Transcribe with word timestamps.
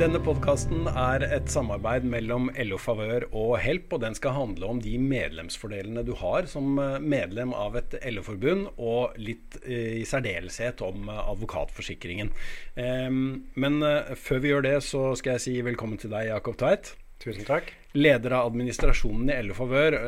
Denne 0.00 0.16
podkasten 0.24 0.86
er 0.88 1.20
et 1.26 1.50
samarbeid 1.52 2.06
mellom 2.08 2.46
LO 2.56 2.78
Favør 2.80 3.26
og 3.36 3.50
Help, 3.60 3.90
og 3.92 4.00
den 4.00 4.14
skal 4.16 4.32
handle 4.32 4.70
om 4.72 4.78
de 4.80 4.94
medlemsfordelene 4.96 6.00
du 6.08 6.14
har 6.16 6.48
som 6.48 6.78
eh, 6.80 6.94
medlem 7.04 7.52
av 7.52 7.76
et 7.76 7.98
LO-forbund, 8.08 8.70
og 8.80 9.18
litt 9.20 9.58
eh, 9.60 9.98
i 9.98 10.06
særdeleshet 10.08 10.80
om 10.86 11.10
eh, 11.12 11.20
advokatforsikringen. 11.34 12.32
Men 12.80 13.76
før 14.16 14.40
vi 14.40 14.54
gjør 14.54 14.64
det, 14.70 14.74
så 14.88 15.02
skal 15.20 15.36
jeg 15.36 15.44
si 15.44 15.54
velkommen 15.68 16.00
til 16.00 16.14
deg, 16.14 16.30
Jakob 16.30 16.56
Tveit. 16.56 16.94
Tusen 17.20 17.44
takk. 17.44 17.68
Leder 17.92 18.38
av 18.38 18.48
administrasjonen 18.48 19.34
i 19.34 19.38
LO 19.44 19.58
Favør. 19.58 19.98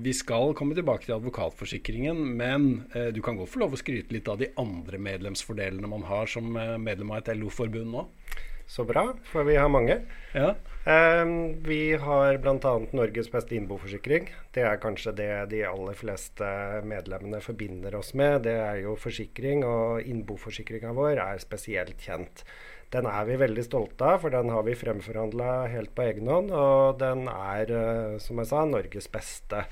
Vi 0.00 0.16
skal 0.16 0.56
komme 0.56 0.78
tilbake 0.78 1.10
til 1.10 1.18
advokatforsikringen, 1.18 2.24
men 2.40 2.86
du 3.12 3.20
kan 3.20 3.36
godt 3.36 3.52
få 3.52 3.66
lov 3.66 3.76
å 3.76 3.84
skryte 3.84 4.16
litt 4.16 4.32
av 4.32 4.40
de 4.40 4.54
andre 4.56 5.02
medlemsfordelene 5.12 5.92
man 5.92 6.08
har 6.08 6.32
som 6.38 6.56
medlem 6.56 7.12
av 7.12 7.20
et 7.20 7.34
LO-forbund 7.36 7.98
nå? 7.98 8.08
Så 8.66 8.84
bra, 8.84 9.12
for 9.30 9.46
vi 9.46 9.56
har 9.56 9.70
mange. 9.70 10.00
Ja. 10.34 10.54
Um, 10.86 11.62
vi 11.66 11.96
har 11.98 12.36
bl.a. 12.42 12.72
Norges 12.94 13.30
beste 13.30 13.56
innboforsikring. 13.56 14.28
Det 14.54 14.62
er 14.66 14.78
kanskje 14.82 15.14
det 15.18 15.30
de 15.50 15.64
aller 15.66 15.98
fleste 15.98 16.46
medlemmene 16.86 17.40
forbinder 17.42 17.94
oss 17.98 18.12
med. 18.18 18.44
Det 18.46 18.54
er 18.54 18.80
jo 18.84 18.94
forsikring, 18.98 19.64
og 19.66 20.06
innboforsikringa 20.06 20.94
vår 20.94 21.22
er 21.22 21.42
spesielt 21.42 22.02
kjent. 22.02 22.44
Den 22.94 23.06
er 23.10 23.26
vi 23.26 23.38
veldig 23.38 23.64
stolte 23.66 24.06
av, 24.06 24.20
for 24.22 24.34
den 24.34 24.50
har 24.54 24.62
vi 24.66 24.76
fremforhandla 24.78 25.52
helt 25.72 25.94
på 25.94 26.06
egen 26.06 26.30
hånd. 26.30 26.52
Og 26.54 26.98
den 27.02 27.26
er, 27.32 27.70
eh, 27.70 28.18
som 28.22 28.38
jeg 28.42 28.50
sa, 28.52 28.64
Norges 28.66 29.10
beste. 29.10 29.64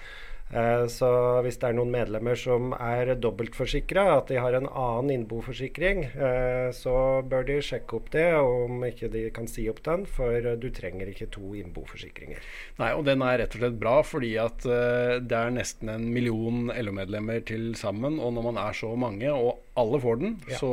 Eh, 0.55 0.85
så 0.93 1.09
hvis 1.43 1.59
det 1.59 1.71
er 1.71 1.77
noen 1.77 1.91
medlemmer 1.91 2.39
som 2.39 2.75
er 2.77 3.15
dobbeltforsikra, 3.19 4.05
at 4.19 4.31
de 4.31 4.39
har 4.39 4.55
en 4.55 4.69
annen 4.71 5.11
innboforsikring, 5.17 6.05
eh, 6.15 6.69
så 6.77 6.95
bør 7.27 7.49
de 7.49 7.59
sjekke 7.65 7.99
opp 7.99 8.13
det, 8.15 8.29
om 8.39 8.85
ikke 8.87 9.11
de 9.11 9.25
kan 9.35 9.49
si 9.51 9.67
opp 9.71 9.83
den, 9.87 10.07
for 10.07 10.55
du 10.61 10.69
trenger 10.75 11.11
ikke 11.11 11.31
to 11.35 11.55
innboforsikringer. 11.59 12.39
Nei, 12.79 12.93
og 12.95 13.03
den 13.09 13.25
er 13.27 13.41
rett 13.43 13.57
og 13.57 13.65
slett 13.65 13.81
bra, 13.81 13.97
fordi 14.07 14.35
at 14.43 14.69
eh, 14.69 15.17
det 15.25 15.41
er 15.41 15.57
nesten 15.59 15.91
en 15.91 16.07
million 16.15 16.71
LO-medlemmer 16.71 17.43
til 17.51 17.73
sammen. 17.79 18.21
Og 18.23 18.37
når 18.37 18.49
man 18.53 18.63
er 18.63 18.79
så 18.79 18.93
mange, 18.95 19.35
og 19.35 19.59
alle 19.81 20.01
får 20.01 20.23
den, 20.23 20.39
ja. 20.53 20.63
så 20.63 20.73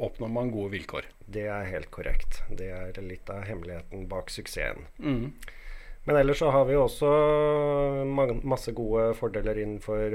oppnår 0.00 0.32
man 0.32 0.54
gode 0.54 0.72
vilkår. 0.78 1.12
Det 1.28 1.44
er 1.52 1.68
helt 1.68 1.90
korrekt. 1.92 2.40
Det 2.56 2.72
er 2.72 2.96
litt 3.04 3.28
av 3.28 3.44
hemmeligheten 3.44 4.08
bak 4.08 4.32
suksessen. 4.32 4.88
Mm. 5.04 5.28
Men 6.08 6.16
ellers 6.16 6.38
så 6.40 6.48
har 6.48 6.64
vi 6.64 6.76
også 6.80 7.08
masse 8.48 8.72
gode 8.72 9.10
fordeler 9.18 9.58
innenfor 9.60 10.14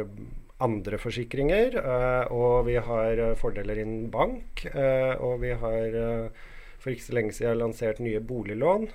andre 0.65 0.97
forsikringer. 0.97 1.77
Eh, 1.77 2.33
og 2.33 2.65
vi 2.65 2.79
har 2.81 3.21
fordeler 3.37 3.83
innen 3.83 4.09
bank. 4.13 4.65
Eh, 4.73 5.13
og 5.21 5.43
vi 5.43 5.53
har 5.53 5.99
eh, 5.99 6.41
for 6.81 6.91
ikke 6.91 7.05
så 7.05 7.15
lenge 7.15 7.35
siden 7.37 7.61
lansert 7.61 8.01
nye 8.03 8.19
boliglån, 8.19 8.89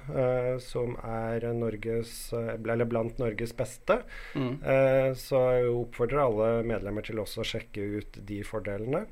som 0.60 0.98
er 1.08 1.46
Norges, 1.56 2.10
eller 2.36 2.84
blant 2.84 3.16
Norges 3.16 3.54
beste. 3.56 4.02
Mm. 4.36 4.58
så 5.16 5.40
jeg 5.56 5.70
oppfordrer 5.72 6.20
alle 6.20 6.50
medlemmer 6.68 7.06
til 7.06 7.22
også 7.22 7.40
å 7.40 7.48
sjekke 7.48 7.86
ut 7.96 8.20
de 8.28 8.42
fordelene. 8.44 9.06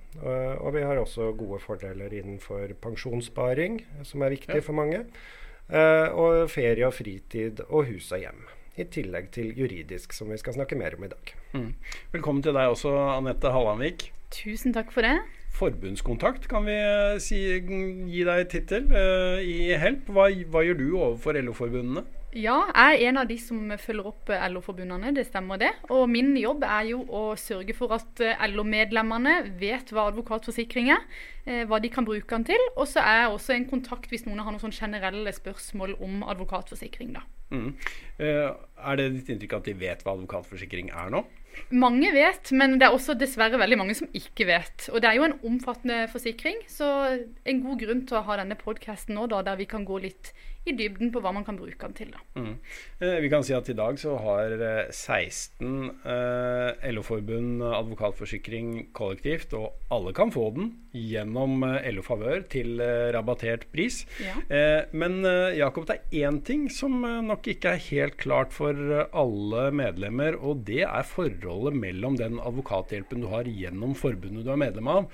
og 0.61 0.77
vi 0.77 0.85
har 0.85 1.01
også 1.01 1.31
gode 1.41 1.63
fordeler 1.65 2.13
innenfor 2.21 2.77
pensjonssparing, 2.85 3.81
som 4.05 4.21
er 4.21 4.37
viktig 4.37 4.61
ja. 4.61 4.67
for 4.69 4.77
mange. 4.77 5.07
Uh, 5.67 6.15
og 6.15 6.51
ferie 6.53 6.87
og 6.87 6.95
fritid 6.95 7.65
og 7.67 7.89
hus 7.89 8.13
og 8.15 8.21
hjem. 8.23 8.45
I 8.79 8.85
tillegg 8.93 9.33
til 9.35 9.49
juridisk, 9.57 10.13
som 10.15 10.29
vi 10.31 10.39
skal 10.39 10.55
snakke 10.55 10.77
mer 10.79 10.95
om 10.95 11.07
i 11.07 11.11
dag. 11.11 11.33
Mm. 11.57 11.73
Velkommen 12.13 12.45
til 12.45 12.55
deg 12.55 12.71
også, 12.71 12.93
Anette 13.17 13.51
Hallandvik. 13.51 14.11
Tusen 14.31 14.77
takk 14.77 14.93
for 14.95 15.03
det. 15.03 15.17
Forbundskontakt, 15.57 16.47
kan 16.53 16.67
vi 16.69 16.77
eh, 16.77 17.17
si, 17.23 17.41
gi 17.57 18.23
deg 18.29 18.45
tittel 18.53 18.87
uh, 18.93 19.41
i 19.41 19.73
Help. 19.81 20.11
Hva, 20.13 20.29
hva, 20.53 20.63
gjør 20.67 20.79
du 20.79 20.87
overfor 20.93 21.41
LO-forbundene? 21.41 22.05
Ja, 22.37 22.57
jeg 22.69 22.99
er 23.01 23.09
en 23.09 23.19
av 23.23 23.29
de 23.31 23.37
som 23.41 23.71
følger 23.81 24.11
opp 24.11 24.29
LO-forbundene, 24.29 25.15
det 25.17 25.25
stemmer 25.31 25.57
det. 25.61 25.71
Og 25.89 26.05
min 26.11 26.35
jobb 26.37 26.67
er 26.69 26.91
jo 26.91 26.99
å 27.09 27.23
sørge 27.41 27.73
for 27.77 27.95
at 27.97 28.21
LO-medlemmene 28.53 29.39
vet 29.57 29.89
hva 29.95 30.11
advokatforsikring 30.11 30.91
er, 30.93 31.07
hva 31.71 31.81
de 31.81 31.89
kan 31.93 32.05
bruke 32.05 32.29
den 32.35 32.45
til. 32.51 32.67
Og 32.75 32.91
så 32.91 33.01
er 33.01 33.23
jeg 33.23 33.33
også 33.33 33.57
en 33.57 33.69
kontakt 33.71 34.13
hvis 34.13 34.27
noen 34.29 34.43
har 34.43 34.53
noen 34.53 34.61
sånn 34.67 34.77
generelle 34.77 35.33
spørsmål 35.33 35.97
om 36.05 36.27
advokatforsikring, 36.29 37.15
da. 37.17 37.25
Mm. 37.55 37.71
Er 38.19 38.99
det 38.99 39.07
ditt 39.15 39.33
inntrykk 39.33 39.57
at 39.57 39.69
de 39.71 39.77
vet 39.81 40.05
hva 40.05 40.17
advokatforsikring 40.19 40.91
er 40.93 41.13
nå? 41.15 41.23
Mange 41.73 42.11
vet, 42.13 42.51
men 42.53 42.75
det 42.77 42.85
er 42.85 42.93
også 42.93 43.15
dessverre 43.17 43.57
veldig 43.63 43.79
mange 43.81 43.95
som 43.97 44.11
ikke 44.13 44.45
vet. 44.51 44.91
Og 44.93 45.01
det 45.01 45.09
er 45.09 45.17
jo 45.17 45.25
en 45.31 45.39
omfattende 45.47 46.03
forsikring, 46.13 46.61
så 46.69 46.91
en 47.17 47.63
god 47.65 47.81
grunn 47.81 48.05
til 48.05 48.19
å 48.19 48.27
ha 48.27 48.37
denne 48.43 48.59
podkasten 48.61 49.17
nå, 49.17 49.25
da, 49.33 49.41
der 49.47 49.57
vi 49.63 49.69
kan 49.71 49.87
gå 49.89 50.03
litt 50.05 50.35
i 50.67 50.75
dybden 50.77 51.13
på 51.15 51.23
hva 51.23 51.33
man 51.35 51.45
kan 51.47 51.59
bruke 51.59 51.79
den 51.79 51.95
til. 51.97 52.15
Mm. 52.35 52.55
Eh, 52.99 53.19
vi 53.23 53.31
kan 53.31 53.45
si 53.47 53.55
at 53.57 53.69
i 53.71 53.77
dag 53.79 53.99
så 54.01 54.17
har 54.19 54.55
16 54.91 55.69
eh, 56.03 56.89
LO-forbund 56.91 57.63
advokatforsikring 57.63 58.91
kollektivt, 58.97 59.55
og 59.55 59.77
alle 59.95 60.15
kan 60.17 60.33
få 60.35 60.49
den 60.57 60.73
gjennom 60.97 61.63
eh, 61.69 61.87
LO 61.95 62.03
Favør 62.07 62.43
til 62.51 62.81
eh, 62.83 63.09
rabattert 63.15 63.69
pris. 63.73 64.03
Ja. 64.23 64.35
Eh, 64.51 64.91
men 64.97 65.21
eh, 65.27 65.59
Jakob, 65.61 65.87
det 65.89 66.01
er 66.01 66.27
én 66.27 66.43
ting 66.47 66.67
som 66.73 66.99
nok 67.03 67.47
ikke 67.53 67.77
er 67.77 67.85
helt 67.91 68.19
klart 68.21 68.55
for 68.57 68.75
alle 69.07 69.69
medlemmer, 69.77 70.39
og 70.41 70.65
det 70.67 70.83
er 70.89 71.07
forholdet 71.07 71.79
mellom 71.79 72.19
den 72.19 72.41
advokathjelpen 72.43 73.23
du 73.23 73.31
har 73.31 73.47
gjennom 73.47 73.95
forbundet 73.99 74.47
du 74.47 74.53
er 74.53 74.61
medlem 74.67 74.91
av, 74.91 75.11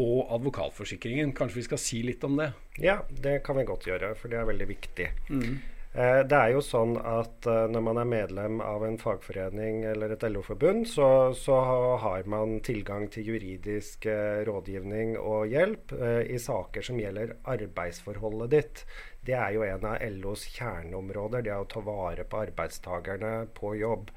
og 0.00 0.32
advokatforsikringen. 0.38 1.34
Kanskje 1.36 1.60
vi 1.60 1.68
skal 1.68 1.80
si 1.80 2.02
litt 2.06 2.24
om 2.24 2.38
det? 2.40 2.52
Ja, 2.80 3.02
det 3.10 3.40
kan 3.46 3.58
vi 3.60 3.68
godt 3.68 3.86
gjøre, 3.90 4.14
for 4.18 4.32
det 4.32 4.40
er 4.40 4.48
veldig 4.48 4.68
viktig. 4.70 5.08
Mm. 5.28 5.60
Eh, 5.92 6.22
det 6.24 6.36
er 6.38 6.54
jo 6.54 6.62
sånn 6.64 6.94
at 6.96 7.44
eh, 7.44 7.66
når 7.68 7.82
man 7.84 7.98
er 8.00 8.08
medlem 8.08 8.60
av 8.64 8.80
en 8.86 8.96
fagforening 8.96 9.82
eller 9.90 10.14
et 10.14 10.24
LO-forbund, 10.24 10.86
så, 10.88 11.08
så, 11.36 11.58
har 12.00 12.24
man 12.32 12.62
tilgang 12.64 13.10
til 13.12 13.28
juridisk 13.34 14.08
eh, 14.08 14.40
rådgivning 14.48 15.18
og 15.20 15.52
hjelp 15.52 15.92
i 16.32 16.38
saker 16.40 16.86
som 16.86 17.00
gjelder 17.00 17.36
arbeidsforholdet 17.44 18.54
ditt. 18.54 18.84
Det 19.20 19.36
er 19.36 19.52
jo 19.58 19.66
en 19.68 19.84
av 19.90 20.00
LOs 20.16 20.46
kjerneområder, 20.54 21.44
det 21.44 21.52
er 21.52 21.60
å 21.60 21.68
ta 21.68 21.84
vare 21.84 22.24
på 22.24 22.40
arbeidstakerne 22.40 23.34
på 23.52 23.76
jobb. 23.76 24.08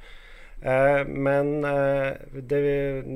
Eh, 0.61 1.07
men 1.07 1.63
eh, 1.63 2.13
det, 2.31 2.59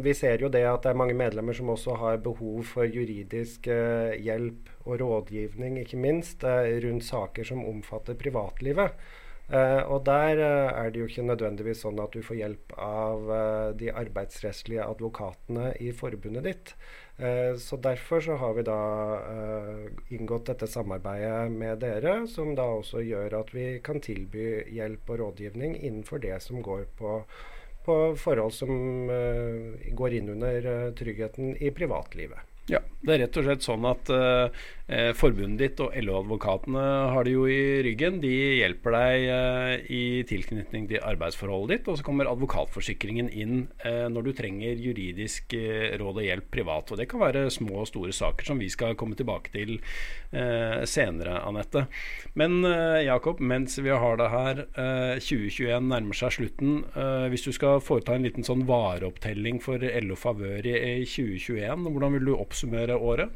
vi 0.03 0.13
ser 0.13 0.43
jo 0.43 0.51
det 0.51 0.65
at 0.67 0.83
det 0.83 0.91
er 0.91 0.99
mange 0.99 1.15
medlemmer 1.17 1.55
som 1.55 1.71
også 1.73 1.95
har 2.01 2.19
behov 2.23 2.65
for 2.67 2.85
juridisk 2.85 3.69
eh, 3.71 4.17
hjelp 4.19 4.69
og 4.85 4.99
rådgivning, 5.01 5.79
ikke 5.81 5.99
minst, 6.01 6.43
rundt 6.43 7.05
saker 7.05 7.47
som 7.47 7.65
omfatter 7.65 8.17
privatlivet. 8.19 8.95
Uh, 9.49 9.81
og 9.89 10.03
der 10.05 10.37
uh, 10.37 10.77
er 10.77 10.91
det 10.93 10.99
jo 11.01 11.07
ikke 11.09 11.23
nødvendigvis 11.25 11.79
sånn 11.81 11.97
at 12.03 12.13
du 12.13 12.21
får 12.21 12.37
hjelp 12.37 12.73
av 12.85 13.23
uh, 13.33 13.69
de 13.73 13.87
arbeidsrettslige 13.89 14.85
advokatene 14.85 15.71
i 15.81 15.89
forbundet 15.89 16.45
ditt. 16.45 16.73
så 17.59 17.75
derfor 17.83 18.21
så 18.23 18.37
har 18.39 18.53
vi 18.55 18.63
da 18.63 18.77
inngått 20.15 20.45
dette 20.47 20.69
samarbeidet 20.71 21.51
med 21.51 21.81
dere, 21.81 22.13
som 22.31 22.53
da 22.55 22.63
også 22.77 23.01
gjør 23.03 23.35
at 23.41 23.51
vi 23.51 23.65
kan 23.83 23.99
tilby 23.99 24.45
hjelp 24.71 25.11
og 25.11 25.19
rådgivning 25.19 25.75
innenfor 25.75 26.23
det 26.23 26.37
som 26.45 26.63
går 26.63 26.85
på, 26.95 27.17
på 27.83 27.97
forhold 28.15 28.55
som 28.55 29.11
går 29.99 30.15
inn 30.15 30.31
under 30.37 30.69
tryggheten 30.95 31.57
i 31.59 31.73
privatlivet. 31.75 32.48
Ja, 32.69 32.83
det 32.99 33.15
er 33.15 33.21
rett 33.23 33.37
og 33.39 33.45
slett 33.45 33.63
sånn 33.65 33.85
at 33.87 34.09
eh, 34.11 35.11
forbundet 35.17 35.61
ditt 35.61 35.81
og 35.83 35.93
LO-advokatene 36.03 36.83
har 37.13 37.25
det 37.25 37.31
jo 37.31 37.45
i 37.49 37.79
ryggen. 37.85 38.19
De 38.21 38.31
hjelper 38.59 38.95
deg 38.95 39.27
eh, 39.33 39.71
i 39.95 40.01
tilknytning 40.27 40.89
til 40.91 41.03
arbeidsforholdet 41.07 41.77
ditt, 41.77 41.89
og 41.89 41.99
så 41.99 42.05
kommer 42.05 42.29
advokatforsikringen 42.29 43.31
inn 43.31 43.61
eh, 43.87 44.05
når 44.11 44.27
du 44.27 44.31
trenger 44.37 44.83
juridisk 44.83 45.55
råd 46.01 46.19
og 46.19 46.27
hjelp 46.27 46.49
privat. 46.51 46.91
Og 46.91 46.99
det 46.99 47.07
kan 47.09 47.23
være 47.23 47.47
små 47.53 47.85
og 47.85 47.89
store 47.89 48.13
saker 48.15 48.51
som 48.51 48.59
vi 48.59 48.69
skal 48.71 48.97
komme 48.99 49.17
tilbake 49.17 49.53
til 49.55 49.77
senere, 50.29 51.39
Anette. 51.41 51.87
Men 52.37 52.61
Jakob, 53.01 53.39
mens 53.41 53.79
vi 53.81 53.89
har 53.89 54.19
det 54.19 54.27
her, 54.29 54.59
2021 55.17 55.87
nærmer 55.89 56.17
seg 56.19 56.35
slutten. 56.35 56.83
hvis 57.33 57.47
du 57.47 57.49
skal 57.55 57.81
foreta 57.81 58.13
en 58.13 58.27
liten 58.27 58.45
sånn 58.45 58.67
vareopptelling 58.69 59.57
for 59.63 59.81
LO 59.81 60.19
Favør 60.19 60.69
i 60.69 61.01
2021, 61.09 61.89
hvordan 61.89 62.13
vil 62.19 62.29
du 62.29 62.35
oppsummere 62.35 62.58
oppsummere 62.59 62.97
året? 62.97 63.29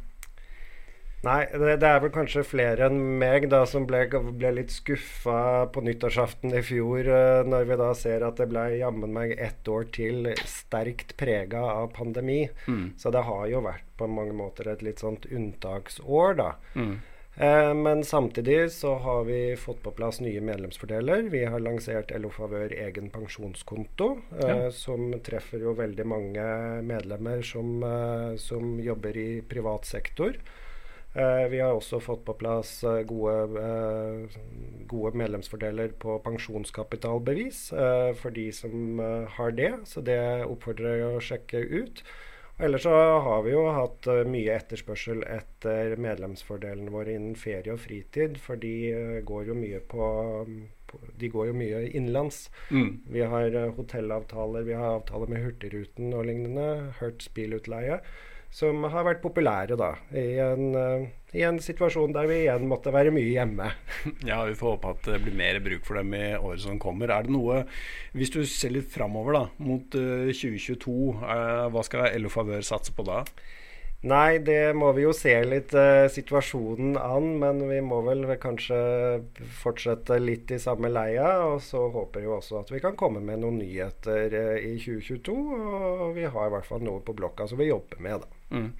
Nei, 1.23 1.45
det, 1.55 1.77
det, 1.79 1.87
er 1.87 2.01
vel 2.03 2.11
kanskje 2.11 2.41
flere 2.43 2.89
enn 2.89 2.97
meg 3.21 3.45
da 3.47 3.61
som 3.63 3.85
ble, 3.87 4.01
ble 4.11 4.49
litt 4.57 4.73
skuffa 4.75 5.69
på 5.71 5.83
nyttårsaften 5.85 6.51
i 6.51 6.59
fjor, 6.59 7.07
uh, 7.07 7.47
når 7.47 7.69
vi 7.69 7.77
da 7.79 7.93
ser 7.95 8.25
at 8.27 8.41
det 8.41 8.49
ble 8.51 8.65
jammen 8.81 9.13
meg 9.15 9.31
ett 9.39 9.63
år 9.71 9.87
til 9.95 10.27
sterkt 10.43 11.15
prega 11.15 11.63
av 11.77 11.93
pandemi. 11.95 12.41
Mm. 12.67 12.99
Så 12.99 13.13
det 13.15 13.23
har 13.23 13.47
jo 13.47 13.63
vært 13.63 13.87
på 13.95 14.09
mange 14.11 14.35
måter 14.35 14.67
et 14.67 14.83
litt 14.83 14.99
sånt 14.99 15.29
unntaksår, 15.31 16.35
da. 16.41 16.49
Mm. 16.75 16.97
Uh, 17.33 17.73
men 17.73 18.03
samtidig 18.05 18.71
så 18.71 18.95
har 19.01 19.23
vi 19.25 19.55
fått 19.57 19.81
på 19.83 19.93
plass 19.97 20.19
nye 20.21 20.41
medlemsfordeler. 20.41 21.29
Vi 21.33 21.45
har 21.45 21.63
lansert 21.65 22.13
LO 22.13 22.29
Favør 22.33 22.75
egen 22.75 23.09
pensjonskonto, 23.13 24.09
uh, 24.37 24.43
ja. 24.43 24.57
som 24.71 25.09
treffer 25.25 25.65
jo 25.65 25.73
veldig 25.77 26.05
mange 26.05 26.49
medlemmer 26.85 27.41
som, 27.41 27.81
som 28.37 28.77
jobber 28.81 29.17
i 29.17 29.29
privat 29.49 29.89
sektor. 29.89 30.37
Eh, 31.15 31.47
vi 31.49 31.59
har 31.59 31.75
også 31.77 31.99
fått 32.01 32.23
på 32.25 32.33
plass 32.39 32.79
eh, 32.89 33.03
gode, 33.05 33.61
eh, 33.61 34.37
gode 34.89 35.13
medlemsfordeler 35.21 35.93
på 36.01 36.15
pensjonskapitalbevis 36.25 37.67
for 38.17 38.33
de 38.33 38.47
som 38.55 39.01
har 39.37 39.53
det, 39.53 39.71
så 39.89 40.01
det 40.01 40.17
oppfordrer 40.47 41.03
jeg 41.03 41.11
å 41.13 41.23
sjekke 41.27 41.61
ut. 41.83 42.03
Ellers 42.63 42.85
så 42.85 42.93
har 43.25 43.41
vi 43.43 43.51
jo 43.51 43.65
hatt 43.75 44.07
mye 44.31 44.53
etterspørsel 44.55 45.25
etter 45.27 45.97
medlemsfordelene 45.99 46.93
våre 46.93 47.17
innen 47.17 47.35
ferie 47.35 47.73
og 47.73 47.81
fritid, 47.83 48.37
for 48.39 48.59
de 48.61 49.19
går 49.27 49.49
jo 49.51 49.57
mye 49.57 49.81
på 49.91 50.07
de 51.19 51.29
går 51.33 51.47
jo 51.49 51.55
mye 51.57 51.79
innenlands. 51.89 52.45
Mm. 52.69 53.01
Vi 53.11 53.23
har 53.25 53.55
hotellavtaler, 53.77 54.67
vi 54.67 54.77
har 54.77 54.99
avtaler 54.99 55.31
med 55.31 55.41
Hurtigruten 55.43 56.13
og 56.13 56.27
lignende. 56.29 56.93
Hertz 56.99 57.31
bilutleie 57.33 57.97
som 58.53 58.85
har 58.93 59.05
vært 59.07 59.23
populære 59.23 59.77
da, 59.79 59.93
i 60.13 60.37
en, 60.43 60.75
uh, 60.77 61.05
i 61.33 61.41
en, 61.47 61.57
situasjon 61.63 62.13
der 62.13 62.27
vi 62.29 62.43
igjen 62.43 62.67
måtte 62.69 62.93
være 62.93 63.13
mye 63.15 63.31
hjemme. 63.31 63.71
Ja, 64.29 64.43
Vi 64.45 64.57
får 64.59 64.75
håpe 64.75 64.93
at 64.93 65.09
det 65.09 65.23
blir 65.23 65.37
mer 65.39 65.57
bruk 65.65 65.87
for 65.87 65.97
dem 65.97 66.13
i 66.13 66.35
året 66.37 66.61
som 66.61 66.77
kommer. 66.81 67.09
Er 67.09 67.25
det 67.25 67.33
noe, 67.33 67.63
Hvis 68.13 68.33
du 68.33 68.43
ser 68.45 68.75
litt 68.75 68.93
framover 68.93 69.39
da, 69.39 69.43
mot 69.57 69.97
uh, 69.97 70.29
2022, 70.29 70.93
uh, 71.23 71.65
hva 71.73 71.85
skal 71.87 72.13
LO 72.21 72.33
Favør 72.33 72.61
satse 72.65 72.93
på 72.93 73.07
da? 73.09 73.23
Nei, 74.03 74.41
det 74.43 74.73
må 74.75 74.89
vi 74.97 75.05
jo 75.05 75.13
se 75.15 75.31
litt 75.47 75.71
eh, 75.79 76.09
situasjonen 76.11 76.97
an. 76.99 77.29
Men 77.39 77.61
vi 77.69 77.79
må 77.85 78.01
vel 78.03 78.25
kanskje 78.41 78.77
fortsette 79.61 80.19
litt 80.19 80.51
i 80.51 80.59
samme 80.59 80.91
leia. 80.91 81.29
Og 81.47 81.61
så 81.63 81.85
håper 81.93 82.25
jo 82.25 82.35
også 82.37 82.59
at 82.59 82.73
vi 82.73 82.83
kan 82.83 82.99
komme 82.99 83.23
med 83.23 83.39
noen 83.45 83.61
nyheter 83.63 84.35
eh, 84.41 84.69
i 84.73 84.75
2022. 84.75 85.37
Og 86.03 86.15
vi 86.19 86.27
har 86.27 86.49
i 86.49 86.55
hvert 86.57 86.67
fall 86.67 86.83
noe 86.83 87.03
på 87.05 87.15
blokka 87.15 87.47
som 87.47 87.63
vi 87.63 87.71
jobber 87.71 88.03
med, 88.03 88.25
da. 88.25 88.43
Mm. 88.53 88.73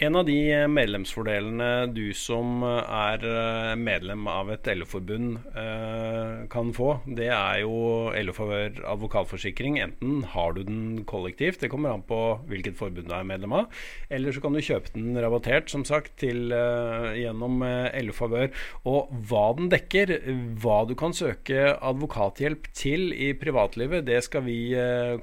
En 0.00 0.16
av 0.16 0.24
de 0.24 0.34
eh, 0.48 0.66
medlemsfordelene 0.66 1.90
du 1.92 2.10
som 2.16 2.64
eh, 2.64 2.78
er 2.80 3.24
eh, 3.28 3.74
medlem 3.78 4.24
av 4.32 4.48
et 4.54 4.70
LO-forbund 4.72 5.36
kan 6.50 6.70
få, 6.74 6.88
det 7.04 7.28
er 7.34 7.60
jo 7.62 8.10
LO-favør 8.16 8.80
advokatforsikring. 8.94 9.76
Enten 9.84 10.24
har 10.32 10.56
du 10.56 10.62
den 10.64 11.04
kollektivt, 11.08 11.60
det 11.60 11.70
kommer 11.70 11.92
an 11.92 12.04
på 12.06 12.18
hvilket 12.48 12.78
forbund 12.80 13.10
du 13.10 13.14
er 13.14 13.28
medlem 13.28 13.54
av, 13.60 13.82
eller 14.10 14.32
så 14.32 14.42
kan 14.42 14.56
du 14.56 14.62
kjøpe 14.70 14.94
den 14.94 15.18
rabattert, 15.20 15.70
som 15.72 15.84
sagt, 15.86 16.14
til, 16.22 16.54
gjennom 17.18 17.60
LO-favør. 17.60 18.50
Og 18.88 19.10
hva 19.28 19.44
den 19.58 19.70
dekker, 19.72 20.14
hva 20.62 20.80
du 20.88 20.94
kan 20.98 21.14
søke 21.16 21.74
advokathjelp 21.76 22.70
til 22.76 23.10
i 23.12 23.32
privatlivet, 23.38 24.06
det 24.08 24.22
skal 24.26 24.46
vi 24.46 24.58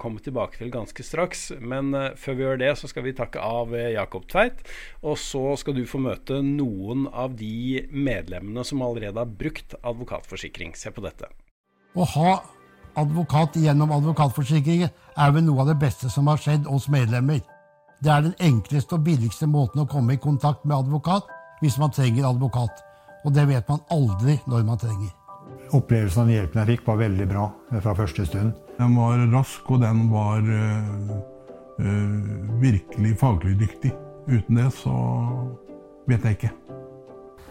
komme 0.02 0.24
tilbake 0.24 0.60
til 0.62 0.74
ganske 0.74 1.06
straks. 1.06 1.50
Men 1.60 1.96
før 2.20 2.38
vi 2.38 2.48
gjør 2.48 2.62
det, 2.64 2.74
så 2.80 2.92
skal 2.92 3.08
vi 3.08 3.16
takke 3.18 3.44
av 3.44 3.74
Jakob 3.74 4.28
Tveit. 4.30 4.64
Og 5.04 5.18
så 5.22 5.56
skal 5.60 5.78
du 5.78 5.86
få 5.90 6.02
møte 6.04 6.42
noen 6.46 7.08
av 7.12 7.38
de 7.40 7.88
medlemmene 7.92 8.66
som 8.68 8.84
allerede 8.86 9.22
har 9.22 9.36
brukt 9.40 9.78
advokatforsikring. 9.82 10.76
Se 10.78 10.92
på 10.94 11.04
dette. 11.06 11.30
Å 11.98 12.06
ha 12.14 12.32
advokat 12.98 13.58
gjennom 13.62 13.92
advokatforsikringen 13.94 14.90
er 14.90 15.36
vel 15.36 15.46
noe 15.46 15.64
av 15.64 15.72
det 15.72 15.80
beste 15.82 16.10
som 16.14 16.30
har 16.32 16.42
skjedd 16.42 16.68
oss 16.70 16.90
medlemmer. 16.92 17.44
Det 18.04 18.12
er 18.14 18.22
den 18.28 18.36
enkleste 18.40 18.98
og 18.98 19.06
billigste 19.08 19.48
måten 19.50 19.82
å 19.82 19.90
komme 19.90 20.14
i 20.14 20.22
kontakt 20.22 20.66
med 20.66 20.78
advokat 20.78 21.26
hvis 21.62 21.80
man 21.82 21.94
trenger 21.94 22.30
advokat. 22.30 22.84
Og 23.26 23.34
det 23.34 23.48
vet 23.50 23.70
man 23.70 23.82
aldri 23.94 24.38
når 24.46 24.68
man 24.68 24.82
trenger. 24.82 25.10
Opplevelsen 25.74 26.22
av 26.22 26.30
den 26.30 26.36
hjelpen 26.36 26.62
jeg 26.62 26.70
fikk, 26.76 26.86
var 26.88 27.00
veldig 27.02 27.28
bra 27.32 27.48
fra 27.82 27.96
første 27.98 28.28
stund. 28.28 28.54
Den 28.78 28.94
var 28.96 29.24
rask, 29.34 29.72
og 29.74 29.82
den 29.82 30.06
var 30.12 30.46
øh, 30.46 31.10
øh, 31.82 32.62
virkelig 32.62 33.18
faglig 33.20 33.58
dyktig. 33.60 33.92
Uten 34.28 34.62
det 34.62 34.70
så 34.78 34.94
vet 36.08 36.24
jeg 36.24 36.38
ikke. 36.38 36.54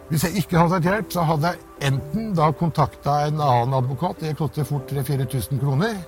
Hvis 0.09 0.25
jeg 0.25 0.45
ikke 0.45 0.61
hadde 0.61 0.77
hatt 0.77 0.87
hjelp, 0.87 1.11
så 1.11 1.27
hadde 1.27 1.51
jeg 1.51 1.91
enten 1.91 2.31
da 2.39 2.53
kontakta 2.55 3.19
en 3.27 3.41
annen 3.43 3.75
advokat, 3.75 4.23
det 4.23 4.37
koster 4.39 4.69
fort 4.69 4.93
3000-4000 4.93 5.59
kroner, 5.61 5.99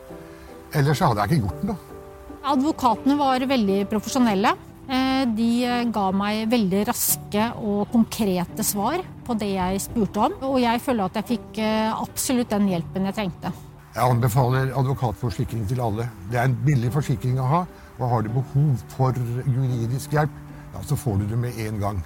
eller 0.79 0.95
så 0.95 1.11
hadde 1.11 1.25
jeg 1.25 1.41
ikke 1.41 1.49
gjort 1.49 1.71
noe. 1.73 1.88
Advokatene 2.47 3.17
var 3.19 3.45
veldig 3.51 3.85
profesjonelle. 3.91 4.55
Eh, 4.89 5.25
de 5.37 5.51
ga 5.93 6.09
meg 6.17 6.47
veldig 6.49 6.85
raske 6.89 7.49
og 7.61 7.91
konkrete 7.93 8.65
svar 8.65 9.03
på 9.27 9.37
det 9.37 9.51
jeg 9.53 9.83
spurte 9.85 10.29
om. 10.29 10.37
Og 10.49 10.61
jeg 10.63 10.81
føler 10.81 11.09
at 11.09 11.19
jeg 11.21 11.29
fikk 11.35 11.61
eh, 11.61 11.91
absolutt 11.93 12.55
den 12.55 12.71
hjelpen 12.71 13.09
jeg 13.11 13.19
trengte. 13.19 13.53
Jeg 13.99 14.15
anbefaler 14.15 14.73
advokatforsikring 14.79 15.67
til 15.69 15.83
alle. 15.83 16.07
Det 16.31 16.39
er 16.39 16.49
en 16.49 16.57
billig 16.65 16.93
forsikring 16.95 17.41
å 17.43 17.51
ha. 17.51 17.61
Og 17.99 18.07
har 18.13 18.23
du 18.23 18.31
behov 18.31 18.85
for 18.95 19.17
juridisk 19.43 20.15
hjelp, 20.15 20.35
ja, 20.71 20.83
så 20.87 20.97
får 20.97 21.19
du 21.19 21.29
det 21.33 21.41
med 21.43 21.59
en 21.67 21.81
gang. 21.83 22.03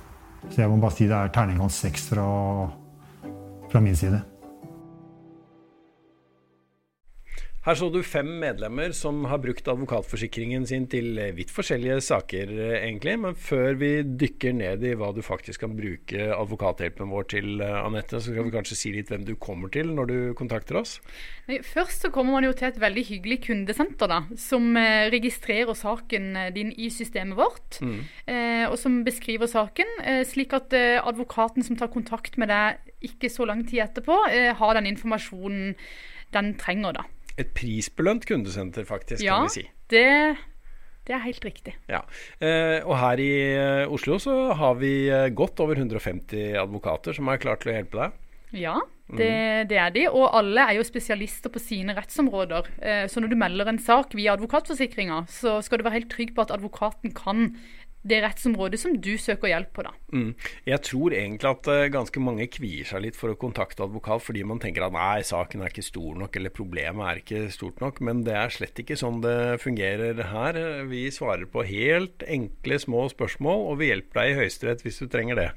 Så 0.48 0.62
jeg 0.62 0.72
må 0.72 0.80
bare 0.82 0.96
si 0.96 1.06
det 1.10 1.18
er 1.18 1.32
terningkast 1.34 1.84
seks 1.84 2.08
fra, 2.14 2.26
fra 3.70 3.82
min 3.84 3.98
side. 3.98 4.22
Her 7.62 7.76
så 7.78 7.86
du 7.94 8.00
fem 8.02 8.26
medlemmer 8.42 8.90
som 8.90 9.20
har 9.30 9.38
brukt 9.38 9.68
advokatforsikringen 9.70 10.64
sin 10.66 10.88
til 10.90 11.14
vidt 11.36 11.52
forskjellige 11.54 12.00
saker, 12.02 12.50
egentlig. 12.80 13.14
Men 13.22 13.36
før 13.38 13.76
vi 13.78 13.90
dykker 14.02 14.56
ned 14.58 14.82
i 14.82 14.96
hva 14.98 15.12
du 15.14 15.20
faktisk 15.22 15.62
kan 15.62 15.76
bruke 15.78 16.26
advokathjelpen 16.34 17.12
vår 17.14 17.28
til, 17.30 17.62
Anette, 17.62 18.18
så 18.18 18.32
skal 18.32 18.48
vi 18.48 18.54
kanskje 18.56 18.78
si 18.80 18.90
litt 18.96 19.12
hvem 19.12 19.22
du 19.28 19.36
kommer 19.38 19.70
til 19.70 19.92
når 19.94 20.10
du 20.10 20.16
kontakter 20.34 20.80
oss? 20.82 20.96
Først 21.68 22.02
så 22.02 22.10
kommer 22.10 22.34
man 22.34 22.48
jo 22.48 22.52
til 22.58 22.66
et 22.72 22.82
veldig 22.82 23.06
hyggelig 23.12 23.38
kundesenter, 23.46 24.10
da. 24.10 24.20
Som 24.42 24.74
eh, 24.80 25.06
registrerer 25.14 25.78
saken 25.78 26.28
eh, 26.42 26.50
din 26.58 26.74
i 26.74 26.90
systemet 26.90 27.38
vårt. 27.38 27.78
Mm. 27.78 27.98
Eh, 28.26 28.66
og 28.72 28.74
som 28.82 29.04
beskriver 29.06 29.46
saken, 29.50 29.98
eh, 30.02 30.24
slik 30.26 30.58
at 30.58 30.74
eh, 30.74 30.98
advokaten 30.98 31.62
som 31.62 31.78
tar 31.78 31.94
kontakt 31.94 32.42
med 32.42 32.50
deg 32.50 33.06
ikke 33.06 33.30
så 33.30 33.46
lang 33.46 33.62
tid 33.70 33.86
etterpå, 33.86 34.18
eh, 34.34 34.50
har 34.58 34.78
den 34.78 34.90
informasjonen 34.90 35.76
den 36.34 36.54
trenger, 36.58 36.98
da. 36.98 37.10
Et 37.40 37.52
prisbelønt 37.56 38.26
kundesenter, 38.28 38.84
faktisk, 38.88 39.24
ja, 39.24 39.40
kan 39.40 39.48
vi 39.48 39.60
si. 39.60 39.66
Det, 39.92 40.08
det 41.08 41.16
er 41.16 41.22
helt 41.24 41.44
riktig. 41.46 41.76
Ja. 41.90 42.02
Eh, 42.38 42.80
og 42.84 42.96
her 43.00 43.22
i 43.22 43.30
eh, 43.52 43.92
Oslo 43.92 44.18
så 44.22 44.36
har 44.58 44.76
vi 44.80 44.94
eh, 45.08 45.30
godt 45.34 45.62
over 45.64 45.80
150 45.80 46.58
advokater 46.60 47.16
som 47.16 47.30
er 47.32 47.40
klare 47.42 47.62
til 47.62 47.72
å 47.72 47.78
hjelpe 47.78 48.02
deg. 48.02 48.18
Ja, 48.52 48.76
det, 49.08 49.28
mm. 49.28 49.68
det, 49.68 49.78
er 49.80 49.92
de. 49.94 50.04
Og 50.12 50.26
alle 50.36 50.64
er 50.68 50.76
jo 50.76 50.84
spesialister 50.86 51.52
på 51.52 51.60
sine 51.62 51.96
rettsområder. 51.96 52.68
Eh, 52.80 53.04
så 53.10 53.20
når 53.20 53.32
du 53.32 53.38
melder 53.40 53.70
en 53.72 53.80
sak 53.80 54.16
via 54.16 54.36
advokatforsikringa, 54.36 55.24
så 55.32 55.58
skal 55.64 55.80
du 55.80 55.86
være 55.88 56.00
helt 56.00 56.12
trygg 56.12 56.34
på 56.36 56.44
at 56.44 56.52
advokaten 56.54 57.14
kan 57.16 57.54
det 58.02 58.18
rettsområdet 58.24 58.80
som 58.82 58.96
du 58.98 59.12
søker 59.20 59.50
hjelp 59.52 59.70
på. 59.76 59.84
da. 59.86 59.92
Mm. 60.12 60.32
Jeg 60.66 60.82
tror 60.88 61.14
egentlig 61.14 61.50
at 61.50 61.70
uh, 61.70 61.90
ganske 61.94 62.22
mange 62.22 62.48
kvier 62.52 62.88
seg 62.88 63.04
litt 63.04 63.18
for 63.18 63.32
å 63.32 63.38
kontakte 63.38 63.84
advokat 63.86 64.24
fordi 64.26 64.42
man 64.48 64.62
tenker 64.62 64.86
at 64.86 64.94
nei, 64.94 65.22
saken 65.26 65.62
er 65.62 65.72
ikke 65.72 65.86
stor 65.86 66.18
nok 66.18 66.36
eller 66.38 66.54
problemet 66.54 67.06
er 67.06 67.22
ikke 67.22 67.44
stort 67.54 67.82
nok. 67.84 68.02
Men 68.04 68.24
det 68.26 68.36
er 68.38 68.54
slett 68.54 68.82
ikke 68.82 68.98
sånn 68.98 69.22
det 69.24 69.62
fungerer 69.62 70.18
her. 70.32 70.60
Vi 70.90 71.06
svarer 71.14 71.46
på 71.50 71.66
helt 71.68 72.26
enkle, 72.26 72.80
små 72.82 73.06
spørsmål, 73.12 73.66
og 73.70 73.80
vi 73.82 73.92
hjelper 73.92 74.22
deg 74.22 74.32
i 74.32 74.38
Høyesterett 74.42 74.86
hvis 74.86 75.02
du 75.02 75.08
trenger 75.12 75.38
det. 75.38 75.48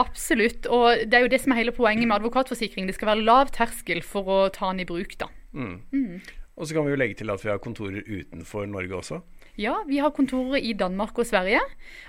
Absolutt. 0.00 0.66
Og 0.72 1.04
det 1.04 1.18
er 1.18 1.26
jo 1.26 1.32
det 1.32 1.42
som 1.42 1.52
er 1.52 1.60
hele 1.60 1.74
poenget 1.76 2.08
med 2.08 2.16
advokatforsikring. 2.16 2.88
Det 2.88 2.96
skal 2.96 3.12
være 3.12 3.26
lav 3.26 3.52
terskel 3.52 4.00
for 4.06 4.28
å 4.32 4.38
ta 4.54 4.72
den 4.72 4.86
i 4.86 4.88
bruk. 4.88 5.18
da. 5.20 5.28
Mm. 5.52 5.82
Mm. 5.92 6.22
Og 6.56 6.68
så 6.68 6.76
kan 6.76 6.86
vi 6.86 6.92
jo 6.94 7.00
legge 7.00 7.18
til 7.20 7.32
at 7.32 7.44
vi 7.44 7.50
har 7.52 7.60
kontorer 7.62 8.04
utenfor 8.04 8.68
Norge 8.68 8.96
også. 8.96 9.20
Ja, 9.60 9.82
vi 9.84 9.98
har 10.00 10.14
kontorer 10.16 10.62
i 10.64 10.72
Danmark 10.72 11.18
og 11.20 11.28
Sverige. 11.28 11.60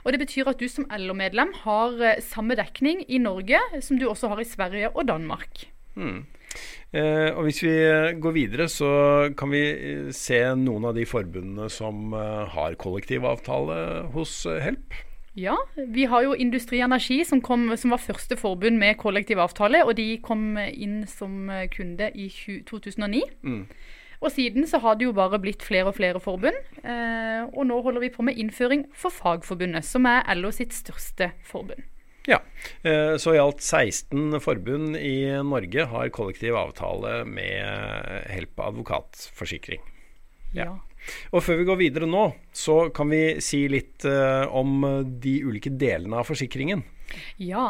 Og 0.03 0.13
det 0.13 0.21
betyr 0.23 0.47
at 0.47 0.59
du 0.61 0.69
som 0.71 0.87
LO-medlem 0.87 1.51
har 1.65 1.99
eh, 1.99 2.21
samme 2.23 2.55
dekning 2.55 3.03
i 3.07 3.19
Norge 3.19 3.59
som 3.83 3.99
du 3.99 4.07
også 4.07 4.31
har 4.31 4.39
i 4.39 4.47
Sverige 4.47 4.93
og 4.95 5.07
Danmark. 5.07 5.67
Hmm. 5.95 6.23
Eh, 6.93 7.29
og 7.33 7.47
Hvis 7.47 7.63
vi 7.65 7.73
går 8.21 8.35
videre, 8.35 8.67
så 8.69 9.33
kan 9.37 9.49
vi 9.51 9.63
eh, 9.73 10.11
se 10.13 10.39
noen 10.55 10.85
av 10.85 10.93
de 10.97 11.07
forbundene 11.09 11.69
som 11.73 12.13
eh, 12.13 12.43
har 12.53 12.77
kollektivavtale 12.77 13.79
hos 14.13 14.43
Help. 14.61 14.93
Ja, 15.33 15.55
vi 15.89 16.05
har 16.05 16.21
jo 16.21 16.35
Industri 16.37 16.83
Energi 16.85 17.23
som, 17.25 17.41
kom, 17.41 17.71
som 17.75 17.95
var 17.95 18.03
første 18.03 18.37
forbund 18.37 18.77
med 18.77 18.99
kollektivavtale. 19.01 19.81
Og 19.87 19.97
de 19.97 20.21
kom 20.21 20.53
inn 20.61 21.07
som 21.09 21.49
kunde 21.73 22.11
i 22.13 22.29
2009. 22.69 23.23
Mm. 23.41 23.63
Og 24.23 24.31
siden 24.31 24.67
så 24.69 24.79
har 24.79 24.95
det 24.95 25.09
jo 25.09 25.15
bare 25.15 25.39
blitt 25.41 25.63
flere 25.65 25.91
og 25.91 25.97
flere 25.97 26.21
forbund. 26.23 26.55
Eh, 26.79 27.41
og 27.51 27.65
nå 27.67 27.79
holder 27.83 28.05
vi 28.05 28.13
på 28.13 28.23
med 28.23 28.39
innføring 28.39 28.85
for 28.95 29.11
Fagforbundet, 29.11 29.83
som 29.83 30.07
er 30.07 30.23
LO 30.39 30.51
sitt 30.55 30.75
største 30.75 31.33
forbund. 31.47 31.83
Ja, 32.23 32.39
eh, 32.87 33.17
så 33.19 33.33
i 33.35 33.41
alt 33.41 33.59
16 33.59 34.39
forbund 34.39 34.95
i 34.95 35.27
Norge 35.43 35.89
har 35.91 36.13
kollektiv 36.15 36.55
avtale 36.55 37.25
med 37.27 38.31
Help 38.31 38.63
advokatforsikring. 38.63 39.83
Ja. 40.55 40.69
ja. 40.69 40.73
Og 41.35 41.43
før 41.43 41.59
vi 41.59 41.67
går 41.67 41.81
videre 41.81 42.07
nå, 42.07 42.29
så 42.55 42.87
kan 42.95 43.11
vi 43.11 43.41
si 43.43 43.65
litt 43.67 44.05
uh, 44.07 44.47
om 44.55 44.85
de 45.19 45.33
ulike 45.43 45.73
delene 45.75 46.21
av 46.21 46.29
forsikringen. 46.29 46.85
Ja, 47.41 47.65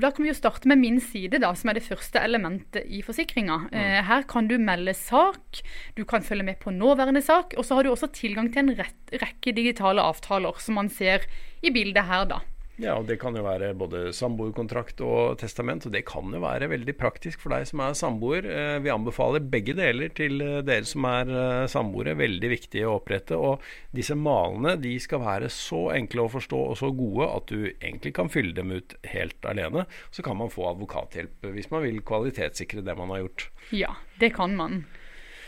da 0.00 0.10
kan 0.10 0.24
vi 0.24 0.30
jo 0.30 0.36
starte 0.38 0.70
med 0.70 0.80
min 0.80 1.00
side, 1.02 1.40
da, 1.42 1.52
som 1.58 1.72
er 1.72 1.78
det 1.78 1.86
første 1.86 2.22
elementet 2.22 2.86
i 2.86 3.02
forsikringa. 3.06 3.58
Mm. 3.68 3.76
Eh, 3.80 3.98
her 4.10 4.26
kan 4.30 4.50
du 4.50 4.56
melde 4.60 4.94
sak, 4.96 5.62
du 5.96 6.04
kan 6.08 6.24
følge 6.26 6.46
med 6.46 6.60
på 6.62 6.74
nåværende 6.74 7.22
sak, 7.24 7.56
og 7.56 7.66
så 7.66 7.78
har 7.78 7.86
du 7.86 7.92
også 7.94 8.12
tilgang 8.16 8.52
til 8.52 8.66
en 8.66 8.74
rekke 9.20 9.56
digitale 9.56 10.04
avtaler, 10.04 10.58
som 10.62 10.80
man 10.80 10.90
ser 10.92 11.26
i 11.62 11.72
bildet 11.74 12.08
her, 12.08 12.26
da. 12.30 12.40
Ja, 12.80 12.94
og 12.96 13.04
det 13.10 13.18
kan 13.20 13.36
jo 13.36 13.42
være 13.44 13.74
både 13.76 14.06
samboerkontrakt 14.16 15.02
og 15.04 15.36
testament, 15.42 15.84
og 15.84 15.92
det 15.92 16.00
kan 16.08 16.32
jo 16.32 16.40
være 16.40 16.70
veldig 16.72 16.94
praktisk 16.96 17.42
for 17.42 17.52
deg 17.52 17.66
som 17.68 17.82
er 17.84 17.96
samboer. 17.98 18.46
Eh, 18.48 18.76
vi 18.80 18.92
anbefaler 18.92 19.44
begge 19.52 19.74
deler 19.76 20.08
til 20.16 20.40
eh, 20.40 20.62
dere 20.64 20.88
som 20.88 21.04
er 21.10 21.28
eh, 21.28 21.66
samboere. 21.68 22.16
Veldig 22.16 22.50
viktig 22.54 22.86
å 22.88 22.94
opprette. 22.96 23.36
Og 23.36 23.60
disse 23.96 24.16
malene 24.16 24.78
de 24.80 24.94
skal 25.02 25.20
være 25.26 25.50
så 25.52 25.90
enkle 25.98 26.24
å 26.24 26.32
forstå 26.32 26.62
og 26.70 26.78
så 26.80 26.88
gode 26.96 27.28
at 27.28 27.52
du 27.52 27.68
egentlig 27.68 28.14
kan 28.16 28.32
fylle 28.32 28.56
dem 28.56 28.72
ut 28.72 28.96
helt 29.12 29.50
alene. 29.50 29.84
Så 30.08 30.24
kan 30.24 30.40
man 30.40 30.52
få 30.52 30.70
advokathjelp 30.72 31.50
hvis 31.52 31.68
man 31.74 31.84
vil 31.84 32.00
kvalitetssikre 32.00 32.86
det 32.86 32.96
man 32.96 33.12
har 33.12 33.26
gjort. 33.26 33.50
Ja, 33.76 33.92
det 34.24 34.32
kan 34.38 34.56
man. 34.56 34.84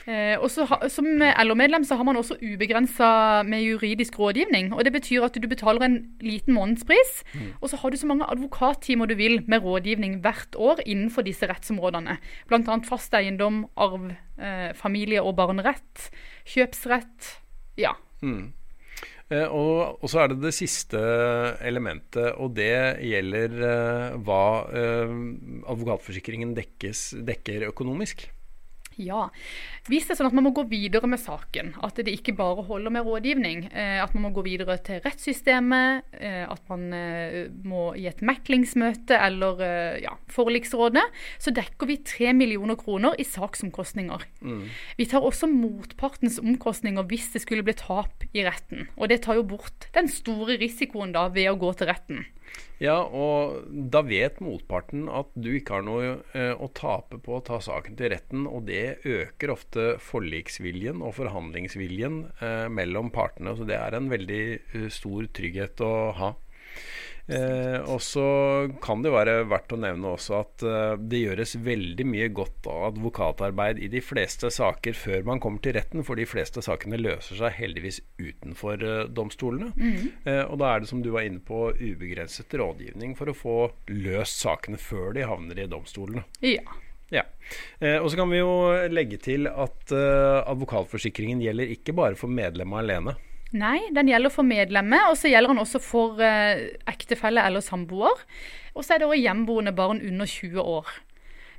Eh, 0.03 0.35
også, 0.35 0.67
Som 0.91 1.07
LO-medlem 1.23 1.85
så 1.87 1.95
har 1.95 2.05
man 2.05 2.17
også 2.19 2.35
ubegrensa 2.43 3.43
med 3.47 3.63
juridisk 3.63 4.19
rådgivning. 4.19 4.73
og 4.75 4.85
Det 4.85 4.93
betyr 4.93 5.25
at 5.25 5.39
du 5.39 5.49
betaler 5.49 5.83
en 5.83 5.99
liten 6.21 6.55
månedspris, 6.55 7.23
mm. 7.35 7.53
og 7.61 7.71
så 7.71 7.77
har 7.77 7.91
du 7.91 7.97
så 7.97 8.07
mange 8.07 8.27
advokattimer 8.27 9.07
du 9.07 9.15
vil 9.15 9.43
med 9.47 9.63
rådgivning 9.63 10.21
hvert 10.21 10.57
år 10.57 10.83
innenfor 10.87 11.23
disse 11.23 11.47
rettsområdene. 11.47 12.19
Bl.a. 12.49 12.79
fast 12.89 13.15
eiendom, 13.15 13.69
arv, 13.77 14.11
eh, 14.39 14.73
familie- 14.75 15.23
og 15.23 15.37
barnerett, 15.37 16.11
kjøpsrett. 16.45 17.39
Ja. 17.79 17.95
Mm. 18.23 18.53
Eh, 19.31 19.47
og, 19.47 20.03
og, 20.03 20.11
så 20.11 20.25
er 20.25 20.33
det 20.33 20.43
det 20.43 20.55
siste 20.57 20.99
elementet, 21.63 22.35
og 22.37 22.57
det 22.59 22.99
gjelder 23.07 23.59
eh, 23.71 24.21
hva 24.27 24.45
eh, 24.67 25.17
advokatforsikringen 25.73 26.57
dekkes, 26.59 27.23
dekker 27.23 27.69
økonomisk. 27.71 28.27
Ja. 29.01 29.29
Hvis 29.89 30.07
det 30.07 30.15
er 30.15 30.21
sånn 30.21 30.29
at 30.31 30.37
man 30.37 30.47
må 30.47 30.53
gå 30.55 30.65
videre 30.71 31.09
med 31.11 31.21
saken, 31.21 31.73
at 31.83 31.99
det 31.99 32.13
ikke 32.13 32.35
bare 32.39 32.65
holder 32.67 32.93
med 32.95 33.07
rådgivning, 33.07 33.65
eh, 33.73 33.99
at 34.03 34.15
man 34.15 34.27
må 34.27 34.33
gå 34.37 34.45
videre 34.47 34.77
til 34.85 35.01
rettssystemet, 35.05 36.09
eh, 36.19 36.45
at 36.47 36.63
man 36.71 36.87
eh, 36.97 37.39
må 37.67 37.91
i 37.99 38.07
et 38.11 38.23
meklingsmøte 38.25 39.19
eller 39.19 39.63
ja, 40.03 40.15
forliksrådet, 40.33 41.05
så 41.43 41.55
dekker 41.55 41.91
vi 41.91 41.99
3 42.07 42.33
millioner 42.37 42.79
kroner 42.79 43.17
i 43.21 43.27
saksomkostninger. 43.27 44.27
Mm. 44.41 44.67
Vi 44.99 45.09
tar 45.11 45.25
også 45.27 45.49
motpartens 45.51 46.39
omkostninger 46.43 47.07
hvis 47.11 47.31
det 47.35 47.45
skulle 47.45 47.67
bli 47.67 47.77
tap 47.79 48.27
i 48.33 48.45
retten. 48.47 48.89
Og 48.97 49.11
det 49.13 49.23
tar 49.27 49.41
jo 49.41 49.49
bort 49.55 49.89
den 49.97 50.11
store 50.11 50.59
risikoen 50.61 51.15
da 51.15 51.29
ved 51.33 51.51
å 51.51 51.59
gå 51.61 51.73
til 51.79 51.91
retten. 51.91 52.25
Ja, 52.83 52.97
og 53.07 53.69
da 53.71 54.01
vet 54.03 54.41
motparten 54.43 55.05
at 55.07 55.29
du 55.39 55.53
ikke 55.55 55.77
har 55.77 55.85
noe 55.87 56.07
eh, 56.35 56.51
å 56.51 56.67
tape 56.75 57.21
på 57.23 57.37
å 57.37 57.45
ta 57.47 57.61
saken 57.63 57.95
til 57.99 58.11
retten, 58.11 58.49
og 58.51 58.67
det 58.67 59.05
øker 59.07 59.53
ofte 59.55 59.85
forliksviljen 60.03 61.05
og 61.05 61.15
forhandlingsviljen 61.21 62.17
eh, 62.43 62.67
mellom 62.75 63.13
partene. 63.15 63.55
Så 63.55 63.69
det 63.69 63.79
er 63.79 63.95
en 63.95 64.11
veldig 64.11 64.43
uh, 64.75 64.89
stor 64.91 65.31
trygghet 65.31 65.85
å 65.87 65.93
ha. 66.19 66.33
Eh, 67.31 67.79
og 67.87 68.01
så 68.03 68.25
kan 68.83 69.03
det 69.05 69.13
være 69.15 69.37
verdt 69.51 69.75
å 69.77 69.79
nevne 69.81 70.15
også 70.17 70.39
at 70.41 70.65
eh, 70.67 70.95
det 70.99 71.21
gjøres 71.23 71.55
veldig 71.63 72.07
mye 72.09 72.29
godt 72.35 72.67
advokatarbeid 72.73 73.79
i 73.79 73.91
de 73.93 74.03
fleste 74.03 74.51
saker 74.51 74.97
før 74.99 75.27
man 75.29 75.43
kommer 75.43 75.63
til 75.63 75.77
retten, 75.79 76.03
for 76.07 76.19
de 76.19 76.27
fleste 76.29 76.65
sakene 76.65 76.99
løser 77.01 77.39
seg 77.39 77.59
heldigvis 77.61 78.03
utenfor 78.19 78.83
eh, 78.83 79.03
domstolene. 79.15 79.71
Mm. 79.79 80.07
Eh, 80.27 80.45
og 80.45 80.59
da 80.63 80.73
er 80.73 80.83
det 80.83 80.91
som 80.91 81.03
du 81.05 81.13
var 81.15 81.29
inne 81.29 81.43
på, 81.47 81.69
ubegrenset 81.79 82.59
rådgivning 82.59 83.15
for 83.19 83.31
å 83.31 83.37
få 83.37 83.59
løst 83.93 84.43
sakene 84.43 84.81
før 84.81 85.15
de 85.17 85.29
havner 85.29 85.63
i 85.63 85.71
domstolene. 85.71 86.27
Ja. 86.43 86.65
Ja. 87.13 87.27
Eh, 87.79 87.99
og 88.01 88.09
så 88.11 88.17
kan 88.19 88.31
vi 88.33 88.41
jo 88.41 88.53
legge 88.91 89.19
til 89.21 89.47
at 89.51 89.93
eh, 89.93 90.39
advokatforsikringen 90.49 91.43
gjelder 91.45 91.75
ikke 91.75 91.95
bare 91.97 92.19
for 92.19 92.33
medlemmer 92.33 92.81
alene. 92.81 93.15
Nei, 93.53 93.79
den 93.93 94.09
gjelder 94.09 94.33
for 94.33 94.49
medlemmer, 94.49 95.11
og 95.11 95.19
så 95.21 95.29
gjelder 95.29 95.53
den 95.53 95.61
også 95.61 95.81
for 95.85 96.21
eh, 96.25 96.71
ektefelle 96.89 97.43
eller 97.45 97.65
samboer. 97.65 98.23
Og 98.73 98.85
så 98.85 98.95
er 98.95 99.03
det 99.03 99.09
også 99.11 99.21
hjemboende 99.21 99.75
barn 99.77 100.01
under 100.01 100.29
20 100.29 100.61
år. 100.61 100.93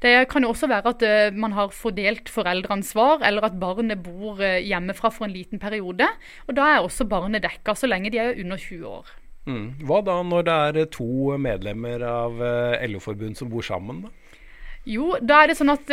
Det 0.04 0.14
kan 0.28 0.44
jo 0.44 0.50
også 0.52 0.68
være 0.68 0.92
at 0.92 1.04
uh, 1.08 1.36
man 1.40 1.54
har 1.56 1.70
fordelt 1.72 2.28
foreldreansvar, 2.28 3.22
eller 3.24 3.46
at 3.48 3.60
barnet 3.62 4.02
bor 4.04 4.42
uh, 4.42 4.58
hjemmefra 4.60 5.14
for 5.14 5.30
en 5.30 5.36
liten 5.36 5.62
periode. 5.62 6.10
Og 6.50 6.58
da 6.58 6.66
er 6.74 6.84
også 6.84 7.08
barnet 7.08 7.46
dekka, 7.46 7.78
så 7.78 7.88
lenge 7.88 8.12
de 8.12 8.20
er 8.20 8.42
under 8.42 8.60
20 8.60 8.90
år. 8.90 9.14
Mm. 9.48 9.70
Hva 9.88 10.02
da 10.04 10.18
når 10.26 10.44
det 10.50 10.58
er 10.82 10.92
to 10.92 11.38
medlemmer 11.40 12.04
av 12.08 12.36
LO-forbund 12.90 13.40
som 13.40 13.52
bor 13.52 13.64
sammen, 13.64 14.04
da? 14.04 14.12
Jo, 14.88 15.14
da 15.24 15.44
er 15.44 15.52
det 15.52 15.60
sånn 15.60 15.72
at 15.72 15.92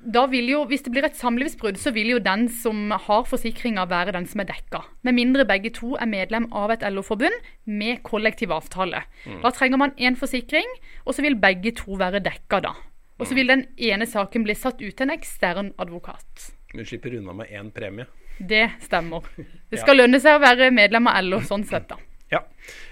da 0.00 0.24
vil 0.26 0.48
jo, 0.48 0.64
Hvis 0.64 0.82
det 0.82 0.92
blir 0.94 1.04
et 1.04 1.16
samlivsbrudd, 1.16 1.76
så 1.76 1.92
vil 1.92 2.14
jo 2.14 2.18
den 2.18 2.48
som 2.48 2.90
har 2.90 3.24
forsikringa, 3.28 3.84
være 3.90 4.14
den 4.16 4.26
som 4.26 4.40
er 4.40 4.48
dekka. 4.48 4.82
Med 5.02 5.14
mindre 5.14 5.44
begge 5.44 5.72
to 5.76 5.94
er 6.00 6.08
medlem 6.08 6.48
av 6.52 6.72
et 6.72 6.82
LO-forbund 6.82 7.36
med 7.66 8.02
kollektiv 8.02 8.52
avtale. 8.52 9.04
Mm. 9.26 9.42
Da 9.42 9.50
trenger 9.50 9.78
man 9.78 9.92
én 9.98 10.16
forsikring, 10.16 10.66
og 11.04 11.14
så 11.14 11.22
vil 11.22 11.36
begge 11.36 11.74
to 11.76 11.98
være 12.00 12.22
dekka 12.24 12.62
da. 12.64 12.74
Og 13.20 13.26
så 13.26 13.34
mm. 13.34 13.36
vil 13.36 13.52
den 13.52 13.66
ene 13.76 14.08
saken 14.08 14.44
bli 14.46 14.56
satt 14.56 14.80
ut 14.80 14.94
til 14.96 15.08
en 15.08 15.16
ekstern 15.16 15.72
advokat. 15.78 16.50
Du 16.72 16.84
slipper 16.84 17.18
unna 17.18 17.34
med 17.36 17.52
én 17.52 17.70
premie. 17.70 18.06
Det 18.38 18.70
stemmer. 18.80 19.26
Det 19.68 19.80
skal 19.82 20.00
lønne 20.00 20.20
seg 20.22 20.38
å 20.38 20.44
være 20.44 20.70
medlem 20.72 21.10
av 21.10 21.20
LO 21.26 21.42
sånn 21.44 21.66
sett, 21.68 21.90
da. 21.90 22.00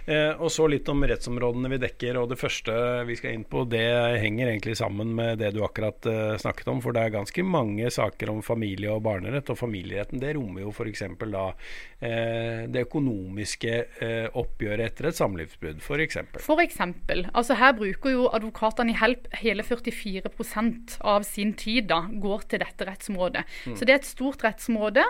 Eh, 0.09 0.41
og 0.41 0.49
så 0.53 0.65
litt 0.71 0.89
om 0.89 1.03
rettsområdene 1.05 1.69
vi 1.75 1.81
dekker. 1.83 2.17
og 2.17 2.31
Det 2.31 2.39
første 2.41 2.73
vi 3.09 3.17
skal 3.19 3.37
inn 3.37 3.45
på, 3.45 3.67
det 3.69 3.85
henger 4.23 4.49
egentlig 4.49 4.79
sammen 4.81 5.13
med 5.17 5.43
det 5.43 5.53
du 5.53 5.61
akkurat 5.67 6.09
eh, 6.09 6.37
snakket 6.41 6.71
om. 6.73 6.81
For 6.85 6.97
det 6.97 7.03
er 7.05 7.17
ganske 7.19 7.45
mange 7.45 7.91
saker 7.93 8.33
om 8.33 8.41
familie- 8.45 8.95
og 8.95 9.03
barnerett. 9.05 9.53
Og 9.53 9.61
familieretten 9.61 10.23
det 10.23 10.33
rommer 10.39 10.65
jo 10.65 10.73
f.eks. 10.73 11.05
da 11.29 11.45
eh, 12.01 12.65
det 12.73 12.87
økonomiske 12.87 13.77
oppgjøret 14.39 14.87
etter 14.87 15.11
et 15.11 15.19
samlivsbrudd, 15.19 15.83
f.eks. 15.85 16.21
Eksempel. 16.69 17.23
Altså 17.37 17.57
her 17.59 17.75
bruker 17.77 18.13
jo 18.13 18.27
advokatene 18.35 18.93
i 18.93 18.99
Help 18.99 19.29
hele 19.41 19.65
44% 19.65 20.99
av 21.07 21.25
sin 21.27 21.53
tid 21.59 21.89
da, 21.91 22.03
går 22.09 22.49
til 22.51 22.63
dette 22.63 22.87
rettsområdet. 22.89 23.45
Mm. 23.69 23.77
Så 23.79 23.87
det 23.87 23.95
er 23.95 24.01
et 24.01 24.09
stort 24.09 24.43
rettsområde. 24.45 25.05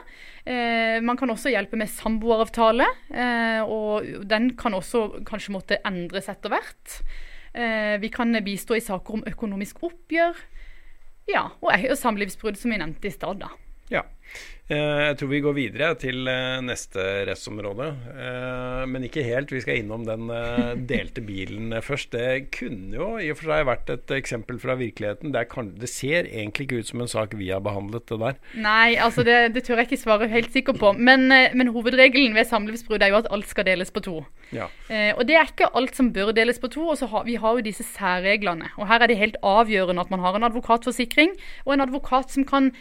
Eh, 0.48 0.98
man 1.04 1.18
kan 1.20 1.30
også 1.32 1.52
hjelpe 1.52 1.78
med 1.78 1.90
samboeravtale. 1.92 2.86
Eh, 3.10 3.62
og 3.62 4.26
den 4.28 4.52
kan 4.58 4.76
også 4.76 4.87
kanskje 5.28 5.54
måtte 5.54 5.80
endres 5.86 6.30
etter 6.32 6.52
hvert. 6.52 6.98
Eh, 7.54 7.96
vi 8.00 8.10
kan 8.12 8.32
bistå 8.44 8.76
i 8.76 8.84
saker 8.84 9.18
om 9.18 9.26
økonomisk 9.28 9.82
oppgjør. 9.88 10.36
Ja, 11.28 11.48
og 11.60 11.72
samlivsbrudd, 12.00 12.56
som 12.56 12.72
vi 12.72 12.80
nevnte 12.80 13.10
i 13.10 13.12
stad. 13.12 13.44
Ja. 13.92 14.04
Eh, 14.68 14.98
jeg 15.06 15.14
tror 15.16 15.30
vi 15.30 15.38
går 15.40 15.54
videre 15.56 15.86
til 15.96 16.28
eh, 16.28 16.58
neste 16.60 17.00
rettsområde, 17.24 17.86
eh, 18.12 18.82
men 18.90 19.06
ikke 19.06 19.24
helt. 19.24 19.52
Vi 19.54 19.62
skal 19.64 19.80
innom 19.80 20.04
den 20.04 20.28
delte 20.90 21.22
bilen 21.24 21.72
først. 21.84 22.12
Det 22.12 22.50
kunne 22.52 22.92
jo 22.98 23.08
i 23.16 23.30
og 23.32 23.38
for 23.40 23.48
seg 23.48 23.68
vært 23.68 23.92
et 23.94 24.12
eksempel 24.18 24.60
fra 24.60 24.76
virkeligheten. 24.76 25.32
Det, 25.32 25.46
kan, 25.54 25.72
det 25.80 25.88
ser 25.88 26.28
egentlig 26.28 26.68
ikke 26.68 26.82
ut 26.82 26.90
som 26.92 27.04
en 27.04 27.08
sak 27.10 27.36
vi 27.40 27.48
har 27.48 27.64
behandlet, 27.64 28.04
det 28.12 28.20
der. 28.20 28.36
Nei, 28.60 28.98
altså 29.00 29.24
det, 29.24 29.38
det 29.56 29.64
tør 29.64 29.80
jeg 29.80 29.88
ikke 29.88 30.02
svare 30.02 30.28
helt 30.28 30.52
sikker 30.52 30.76
på. 30.76 30.92
Men, 30.98 31.30
men 31.32 31.72
hovedregelen 31.72 32.36
ved 32.36 32.50
samlivsbrudd 32.52 33.06
er 33.06 33.14
jo 33.14 33.22
at 33.22 33.32
alt 33.32 33.48
skal 33.48 33.70
deles 33.70 33.94
på 33.94 34.04
to. 34.04 34.20
Ja. 34.48 34.64
og 35.18 35.26
det 35.28 35.34
er 35.36 35.50
ikke 35.50 35.66
alt 35.76 35.92
som 35.96 36.06
bør 36.12 36.30
deles 36.32 36.56
på 36.60 36.70
to. 36.72 36.86
og 36.92 37.02
har, 37.08 37.24
Vi 37.24 37.40
har 37.40 37.56
jo 37.56 37.64
disse 37.64 37.84
særreglene. 37.88 38.70
Og 38.76 38.88
her 38.88 39.00
er 39.00 39.08
det 39.08 39.20
helt 39.20 39.36
avgjørende 39.44 40.04
at 40.04 40.12
man 40.12 40.24
har 40.24 40.36
en 40.36 40.48
advokatforsikring, 40.48 41.36
og 41.64 41.74
en 41.74 41.84
advokat 41.88 42.36
som 42.36 42.44
kan 42.48 42.72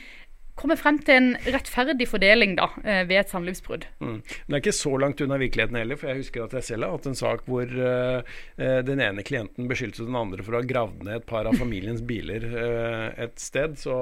komme 0.57 0.77
frem 0.79 0.97
til 1.05 1.19
en 1.19 1.29
rettferdig 1.53 2.07
fordeling 2.09 2.55
da, 2.57 2.69
eh, 2.83 3.03
ved 3.07 3.21
et 3.21 3.33
samlivsbrudd. 3.33 3.85
Mm. 4.01 4.19
Men 4.19 4.47
det 4.47 4.57
er 4.57 4.63
ikke 4.63 4.75
så 4.79 4.93
langt 5.01 5.21
unna 5.23 5.39
virkeligheten 5.41 5.79
heller, 5.79 5.99
for 5.99 6.11
jeg 6.11 6.23
husker 6.23 6.45
at 6.45 6.55
jeg 6.57 6.67
selv 6.71 6.87
har 6.87 6.95
hatt 6.95 7.09
en 7.11 7.19
sak 7.19 7.45
hvor 7.47 7.65
uh, 7.67 8.37
den 8.57 9.01
ene 9.03 9.25
klienten 9.27 9.69
beskyldte 9.69 10.07
den 10.07 10.17
andre 10.17 10.45
for 10.45 10.57
å 10.57 10.61
ha 10.61 10.67
gravd 10.67 11.05
ned 11.05 11.21
et 11.21 11.27
par 11.29 11.49
av 11.49 11.57
familiens 11.59 12.01
biler 12.05 12.47
uh, 12.53 13.07
et 13.27 13.37
sted. 13.41 13.77
Så 13.79 13.95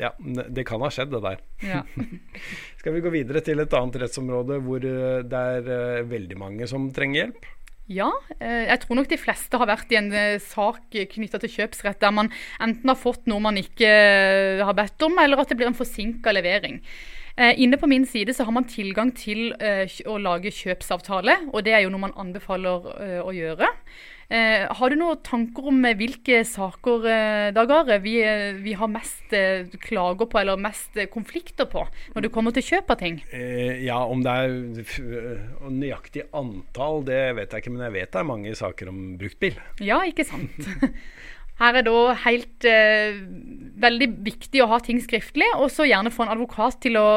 ja, 0.00 0.14
det 0.20 0.66
kan 0.68 0.84
ha 0.84 0.90
skjedd, 0.92 1.12
det 1.14 1.22
der. 1.24 1.42
Ja. 1.64 1.82
Skal 2.80 2.96
vi 2.96 3.04
gå 3.04 3.12
videre 3.14 3.44
til 3.44 3.60
et 3.62 3.76
annet 3.76 4.00
rettsområde 4.04 4.60
hvor 4.64 4.82
det 4.84 5.44
er 5.60 6.08
veldig 6.08 6.40
mange 6.40 6.68
som 6.70 6.88
trenger 6.94 7.24
hjelp? 7.24 7.53
Ja, 7.84 8.08
eh, 8.40 8.64
jeg 8.70 8.80
tror 8.80 8.96
nok 8.96 9.10
de 9.10 9.18
fleste 9.20 9.58
har 9.60 9.68
vært 9.68 9.90
i 9.92 9.98
en 9.98 10.06
eh, 10.16 10.40
sak 10.40 10.94
knytta 11.12 11.36
til 11.42 11.52
kjøpsrett 11.52 12.00
der 12.00 12.14
man 12.16 12.30
enten 12.64 12.88
har 12.88 12.96
fått 12.96 13.28
noe 13.28 13.44
man 13.44 13.60
ikke 13.60 13.90
eh, 13.90 14.62
har 14.64 14.72
bedt 14.78 15.04
om, 15.04 15.18
eller 15.20 15.42
at 15.42 15.52
det 15.52 15.58
blir 15.60 15.68
en 15.68 15.76
forsinka 15.76 16.32
levering. 16.32 16.80
Inne 17.34 17.78
på 17.80 17.88
min 17.90 18.04
side 18.06 18.30
så 18.30 18.44
har 18.46 18.54
man 18.54 18.66
tilgang 18.70 19.08
til 19.18 19.48
å 20.06 20.18
lage 20.22 20.52
kjøpsavtale, 20.54 21.34
og 21.50 21.64
det 21.66 21.72
er 21.74 21.82
jo 21.82 21.90
noe 21.90 22.04
man 22.04 22.14
anbefaler 22.14 22.86
å 23.26 23.32
gjøre. 23.34 23.72
Eh, 24.32 24.64
har 24.72 24.90
du 24.90 24.96
noen 24.96 25.20
tanker 25.24 25.66
om 25.68 25.82
eh, 25.84 25.96
hvilke 25.98 26.38
saker 26.48 27.04
eh, 27.10 27.48
Dag 27.52 27.72
vi, 28.00 28.14
eh, 28.24 28.56
vi, 28.56 28.72
har 28.72 28.88
mest 28.88 29.34
eh, 29.36 29.68
klager 29.84 30.28
på, 30.30 30.38
eller 30.40 30.60
mest 30.60 30.96
eh, 30.96 31.10
konflikter 31.12 31.68
på, 31.68 31.84
når 32.14 32.24
det 32.24 32.30
kommer 32.32 32.54
til 32.56 32.64
kjøp 32.64 32.94
av 32.94 33.00
ting? 33.02 33.20
ja, 33.84 33.98
om 34.00 34.22
det 34.24 34.32
er 34.32 34.54
nøyaktig 35.68 36.24
antall, 36.36 37.02
det 37.06 37.20
vet 37.36 37.52
jeg 37.52 37.64
ikke, 37.64 37.74
men 37.74 37.86
jeg 37.86 37.96
vet 37.98 38.12
det 38.14 38.20
er 38.20 38.28
mange 38.28 38.54
saker 38.56 38.90
om 38.92 39.00
bruktbil. 39.20 39.58
Ja, 39.84 40.00
ikke 40.08 40.26
sant. 40.28 40.56
Her 41.60 41.78
er 41.78 41.86
da 41.86 41.98
helt 42.24 42.66
eh, 42.66 43.20
veldig 43.82 44.08
viktig 44.26 44.62
å 44.64 44.70
ha 44.72 44.80
ting 44.82 44.98
skriftlig, 45.02 45.46
og 45.54 45.70
så 45.70 45.86
gjerne 45.86 46.12
få 46.14 46.26
en 46.26 46.34
advokat 46.34 46.80
til 46.82 46.98
å 46.98 47.08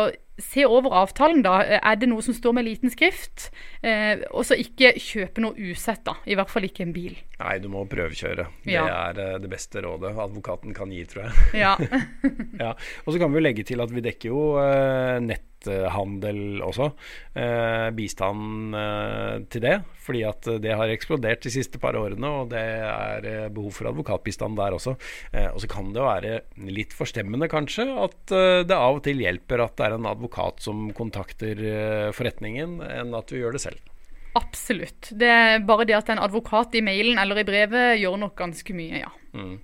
se 0.41 0.65
over 0.67 0.93
avtalen. 1.03 1.41
da. 1.45 1.59
Er 1.77 1.95
det 1.99 2.09
noe 2.09 2.23
som 2.25 2.35
står 2.35 2.55
med 2.57 2.67
liten 2.67 2.93
skrift? 2.93 3.49
Eh, 3.81 4.23
og 4.31 4.45
så 4.47 4.57
ikke 4.59 4.93
kjøpe 5.01 5.43
noe 5.43 5.57
usett, 5.57 6.03
da. 6.07 6.17
I 6.25 6.37
hvert 6.37 6.51
fall 6.53 6.67
ikke 6.69 6.85
en 6.87 6.93
bil. 6.95 7.17
Nei, 7.41 7.57
du 7.61 7.69
må 7.73 7.83
prøvekjøre. 7.89 8.47
Ja. 8.69 8.85
Det 8.87 8.95
er 8.97 9.23
eh, 9.25 9.39
det 9.43 9.51
beste 9.51 9.83
rådet 9.85 10.13
advokaten 10.17 10.73
kan 10.77 10.93
gi, 10.93 11.03
tror 11.09 11.27
jeg. 11.27 11.35
Ja. 11.63 11.75
ja. 12.63 12.73
Og 13.05 13.13
så 13.13 13.19
kan 13.21 13.31
vi 13.33 13.39
jo 13.41 13.45
legge 13.45 13.65
til 13.67 13.81
at 13.83 13.93
vi 13.93 14.03
dekker 14.05 14.29
jo 14.31 14.41
eh, 14.61 15.17
netthandel 15.25 16.61
også. 16.65 16.91
Eh, 17.37 17.89
bistand 17.97 18.77
eh, 18.77 19.35
til 19.53 19.65
det. 19.65 19.77
Fordi 20.07 20.21
at 20.23 20.47
det 20.63 20.75
har 20.79 20.87
eksplodert 20.93 21.43
de 21.43 21.51
siste 21.51 21.81
par 21.83 21.97
årene, 21.99 22.29
og 22.41 22.51
det 22.53 22.61
er 22.63 23.25
eh, 23.27 23.49
behov 23.51 23.73
for 23.75 23.89
advokatbistand 23.91 24.55
der 24.55 24.77
også. 24.77 24.95
Eh, 25.33 25.49
og 25.51 25.59
så 25.63 25.67
kan 25.71 25.91
det 25.91 25.99
jo 25.99 26.07
være 26.07 26.37
litt 26.71 26.95
forstemmende 26.95 27.49
kanskje 27.51 27.89
at 28.05 28.33
eh, 28.35 28.61
det 28.67 28.77
av 28.77 29.01
og 29.01 29.03
til 29.05 29.19
hjelper 29.25 29.65
at 29.65 29.75
det 29.75 29.89
er 29.89 29.97
en 29.97 30.07
advokat 30.07 30.26
som 30.63 30.89
kontakter 30.97 31.61
eh, 31.61 32.09
forretningen, 32.15 32.81
enn 32.83 33.15
at 33.17 33.31
vi 33.31 33.43
gjør 33.43 33.57
det 33.57 33.63
selv. 33.63 33.93
Absolutt. 34.37 35.09
Det 35.17 35.29
er 35.29 35.63
bare 35.65 35.85
det 35.87 35.95
at 35.97 36.11
en 36.13 36.21
advokat 36.21 36.75
i 36.77 36.83
mailen 36.85 37.17
eller 37.21 37.41
i 37.41 37.47
brevet 37.47 37.97
gjør 38.01 38.19
nok 38.21 38.35
ganske 38.37 38.75
mye, 38.77 39.01
ja. 39.01 39.09
Mm. 39.33 39.57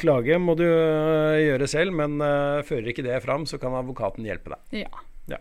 Klage 0.00 0.38
må 0.40 0.54
du 0.58 0.64
øh, 0.64 1.40
gjøre 1.42 1.68
selv, 1.70 1.92
men 1.96 2.20
øh, 2.22 2.62
fører 2.66 2.92
ikke 2.92 3.04
det 3.04 3.20
fram, 3.24 3.44
så 3.46 3.58
kan 3.60 3.74
advokaten 3.76 4.26
hjelpe 4.26 4.54
deg. 4.54 4.84
Ja. 4.84 5.02
Ja. 5.30 5.38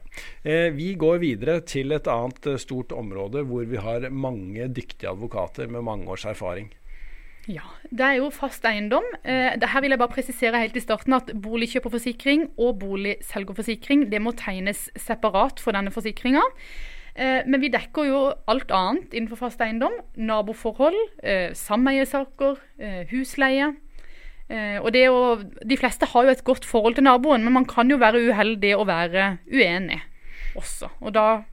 Eh, 0.47 0.69
vi 0.71 0.93
går 0.95 1.19
videre 1.19 1.57
til 1.67 1.91
et 1.91 2.07
annet 2.07 2.47
stort 2.63 2.93
område 2.95 3.43
hvor 3.49 3.65
vi 3.67 3.81
har 3.83 4.07
mange 4.09 4.69
dyktige 4.71 5.11
advokater 5.11 5.67
med 5.67 5.83
mange 5.83 6.07
års 6.11 6.23
erfaring. 6.29 6.71
Ja, 7.47 7.65
Det 7.91 8.01
er 8.01 8.17
jo 8.21 8.29
fast 8.31 8.63
eiendom. 8.65 9.03
Eh, 9.23 9.51
her 9.59 9.81
vil 9.83 9.91
jeg 9.91 9.99
bare 9.99 10.13
presisere 10.13 10.61
helt 10.61 10.77
i 10.79 10.83
starten 10.83 11.13
at 11.13 11.33
boligkjøperforsikring 11.43 12.53
og 12.57 12.79
boligselgerforsikring 12.79 14.07
det 14.11 14.21
må 14.23 14.31
tegnes 14.31 14.87
separat 14.95 15.59
for 15.59 15.75
denne 15.75 15.91
forsikringa. 15.91 16.41
Eh, 17.15 17.43
men 17.45 17.59
vi 17.61 17.69
dekker 17.73 18.07
jo 18.07 18.21
alt 18.47 18.71
annet 18.71 19.11
innenfor 19.13 19.43
fast 19.43 19.61
eiendom. 19.61 19.99
Naboforhold, 20.15 20.97
eh, 21.21 21.51
sameiesaker, 21.53 22.57
husleie. 23.11 23.75
Og 24.53 24.91
å, 24.93 25.43
De 25.65 25.77
fleste 25.77 26.05
har 26.05 26.23
jo 26.23 26.29
et 26.29 26.43
godt 26.43 26.65
forhold 26.65 26.95
til 26.95 27.03
naboen, 27.03 27.43
men 27.43 27.53
man 27.53 27.65
kan 27.65 27.89
jo 27.89 27.97
være 27.97 28.29
uheldig 28.29 28.75
og 28.77 28.87
være 28.87 29.37
uenig 29.49 30.01
også. 30.55 30.89
Og 31.01 31.13
da 31.13 31.43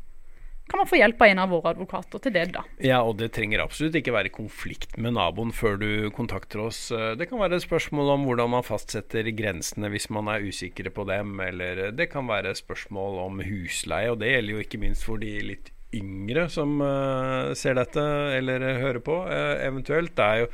kan 0.70 0.78
man 0.80 0.88
få 0.88 1.00
hjelp 1.00 1.20
av 1.20 1.32
en 1.32 1.42
av 1.42 1.50
våre 1.50 1.72
advokater 1.74 2.22
til 2.22 2.34
det, 2.36 2.44
da. 2.54 2.62
Ja, 2.84 3.00
og 3.02 3.16
det 3.18 3.32
trenger 3.34 3.64
absolutt 3.64 3.98
ikke 3.98 4.14
være 4.14 4.32
konflikt 4.34 4.94
med 4.96 5.16
naboen 5.18 5.50
før 5.54 5.76
du 5.80 5.90
kontakter 6.14 6.62
oss. 6.68 6.90
Eh, 6.94 7.16
Det 7.20 7.28
kan 7.28 7.42
være 7.42 7.58
et 7.58 7.66
spørsmål 7.66 8.14
om 8.14 8.28
hvordan 8.28 8.54
man 8.54 8.66
fastsetter 8.66 9.26
grensene 9.34 9.90
hvis 9.90 10.08
man 10.14 10.30
er 10.30 10.46
usikre 10.46 10.90
på 10.94 11.04
dem, 11.10 11.34
eller 11.42 11.90
det 11.90 12.10
kan 12.12 12.30
være 12.30 12.54
spørsmål 12.54 13.18
om 13.26 13.42
husleie, 13.44 14.10
og 14.12 14.20
det 14.22 14.30
gjelder 14.32 14.56
jo 14.56 14.64
ikke 14.64 14.80
minst 14.86 15.04
for 15.04 15.20
de 15.20 15.34
litt 15.42 15.72
yngre 15.96 16.44
som 16.52 16.76
uh, 16.82 17.50
ser 17.58 17.74
dette 17.78 18.02
eller 18.36 18.62
hører 18.80 19.00
på, 19.04 19.16
uh, 19.26 19.56
eventuelt. 19.64 20.12
Det 20.16 20.26
er 20.26 20.42
jo 20.42 20.48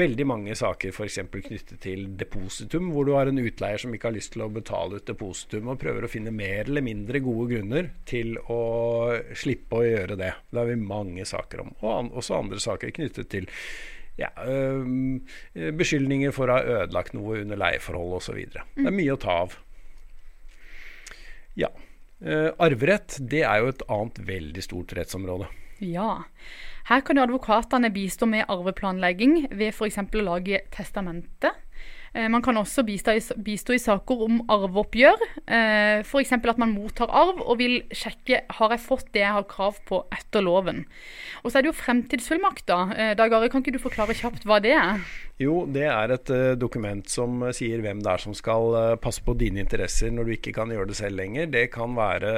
veldig 0.00 0.26
mange 0.28 0.56
saker 0.58 0.92
f.eks. 0.92 1.20
knyttet 1.32 1.78
til 1.84 2.06
depositum, 2.20 2.90
hvor 2.92 3.08
du 3.08 3.14
har 3.16 3.30
en 3.30 3.40
utleier 3.40 3.80
som 3.80 3.94
ikke 3.94 4.10
har 4.10 4.16
lyst 4.16 4.34
til 4.34 4.44
å 4.44 4.50
betale 4.52 5.00
ut 5.00 5.08
depositum, 5.08 5.72
og 5.72 5.80
prøver 5.80 6.06
å 6.06 6.12
finne 6.12 6.34
mer 6.34 6.68
eller 6.68 6.84
mindre 6.84 7.22
gode 7.24 7.48
grunner 7.54 7.90
til 8.08 8.36
å 8.52 8.60
slippe 9.36 9.80
å 9.80 9.88
gjøre 9.88 10.20
det. 10.20 10.32
Det 10.50 10.62
har 10.62 10.70
vi 10.70 10.78
mange 10.80 11.26
saker 11.28 11.64
om. 11.64 11.74
Og 11.80 11.90
an 11.94 12.12
også 12.12 12.38
andre 12.42 12.60
saker 12.62 12.94
knyttet 12.94 13.32
til 13.32 13.48
ja, 14.20 14.28
beskyldninger 15.74 16.30
for 16.36 16.46
å 16.46 16.58
ha 16.60 16.82
ødelagt 16.84 17.16
noe 17.16 17.40
under 17.40 17.58
leieforhold 17.58 18.20
osv. 18.20 18.36
Det 18.52 18.62
er 18.84 18.94
mye 18.94 19.16
å 19.16 19.18
ta 19.18 19.40
av. 19.42 19.56
Ja. 21.58 21.72
Eh, 22.22 22.50
arverett 22.62 23.18
det 23.20 23.42
er 23.44 23.62
jo 23.64 23.72
et 23.72 23.82
annet 23.90 24.20
veldig 24.28 24.62
stort 24.64 24.94
rettsområde. 24.96 25.48
Ja. 25.84 26.22
Her 26.88 27.00
kan 27.04 27.18
jo 27.18 27.24
advokatene 27.26 27.90
bistå 27.92 28.28
med 28.28 28.46
arveplanlegging 28.52 29.48
ved 29.50 29.72
f.eks. 29.72 29.98
å 29.98 30.24
lage 30.24 30.62
testamente. 30.72 31.50
Eh, 32.14 32.28
Man 32.30 32.44
kan 32.44 32.56
også 32.60 32.84
bistå 32.86 33.16
i, 33.16 33.22
bistå 33.42 33.74
i 33.74 33.82
saker 33.82 34.22
om 34.28 34.38
arveoppgjør. 34.52 35.24
Eh, 35.44 36.04
F.eks. 36.04 36.32
at 36.36 36.60
man 36.62 36.76
mottar 36.76 37.10
arv 37.10 37.42
og 37.42 37.58
vil 37.58 37.80
sjekke 37.90 38.44
har 38.60 38.76
jeg 38.76 38.84
fått 38.86 39.10
det 39.12 39.24
jeg 39.24 39.34
har 39.34 39.48
krav 39.50 39.80
på 39.88 40.04
etter 40.14 40.44
loven. 40.44 40.84
Og 41.42 41.50
så 41.50 41.58
er 41.58 41.66
det 41.66 41.72
jo 41.72 41.80
fremtidsfullmakter. 41.82 42.94
Dag 43.18 43.32
Are, 43.34 43.50
kan 43.50 43.64
ikke 43.64 43.74
du 43.74 43.82
forklare 43.82 44.16
kjapt 44.16 44.46
hva 44.46 44.60
det 44.62 44.76
er? 44.78 45.02
Jo, 45.34 45.64
det 45.66 45.82
er 45.90 46.12
et 46.14 46.30
eh, 46.30 46.52
dokument 46.54 47.08
som 47.10 47.40
eh, 47.42 47.50
sier 47.56 47.80
hvem 47.82 47.98
det 48.04 48.10
er 48.12 48.22
som 48.22 48.34
skal 48.38 48.68
eh, 48.78 48.92
passe 49.02 49.18
på 49.26 49.34
dine 49.34 49.58
interesser 49.64 50.12
når 50.14 50.28
du 50.28 50.32
ikke 50.36 50.52
kan 50.54 50.70
gjøre 50.70 50.86
det 50.92 50.98
selv 51.00 51.18
lenger. 51.18 51.48
Det 51.50 51.64
kan 51.74 51.96
være 51.96 52.34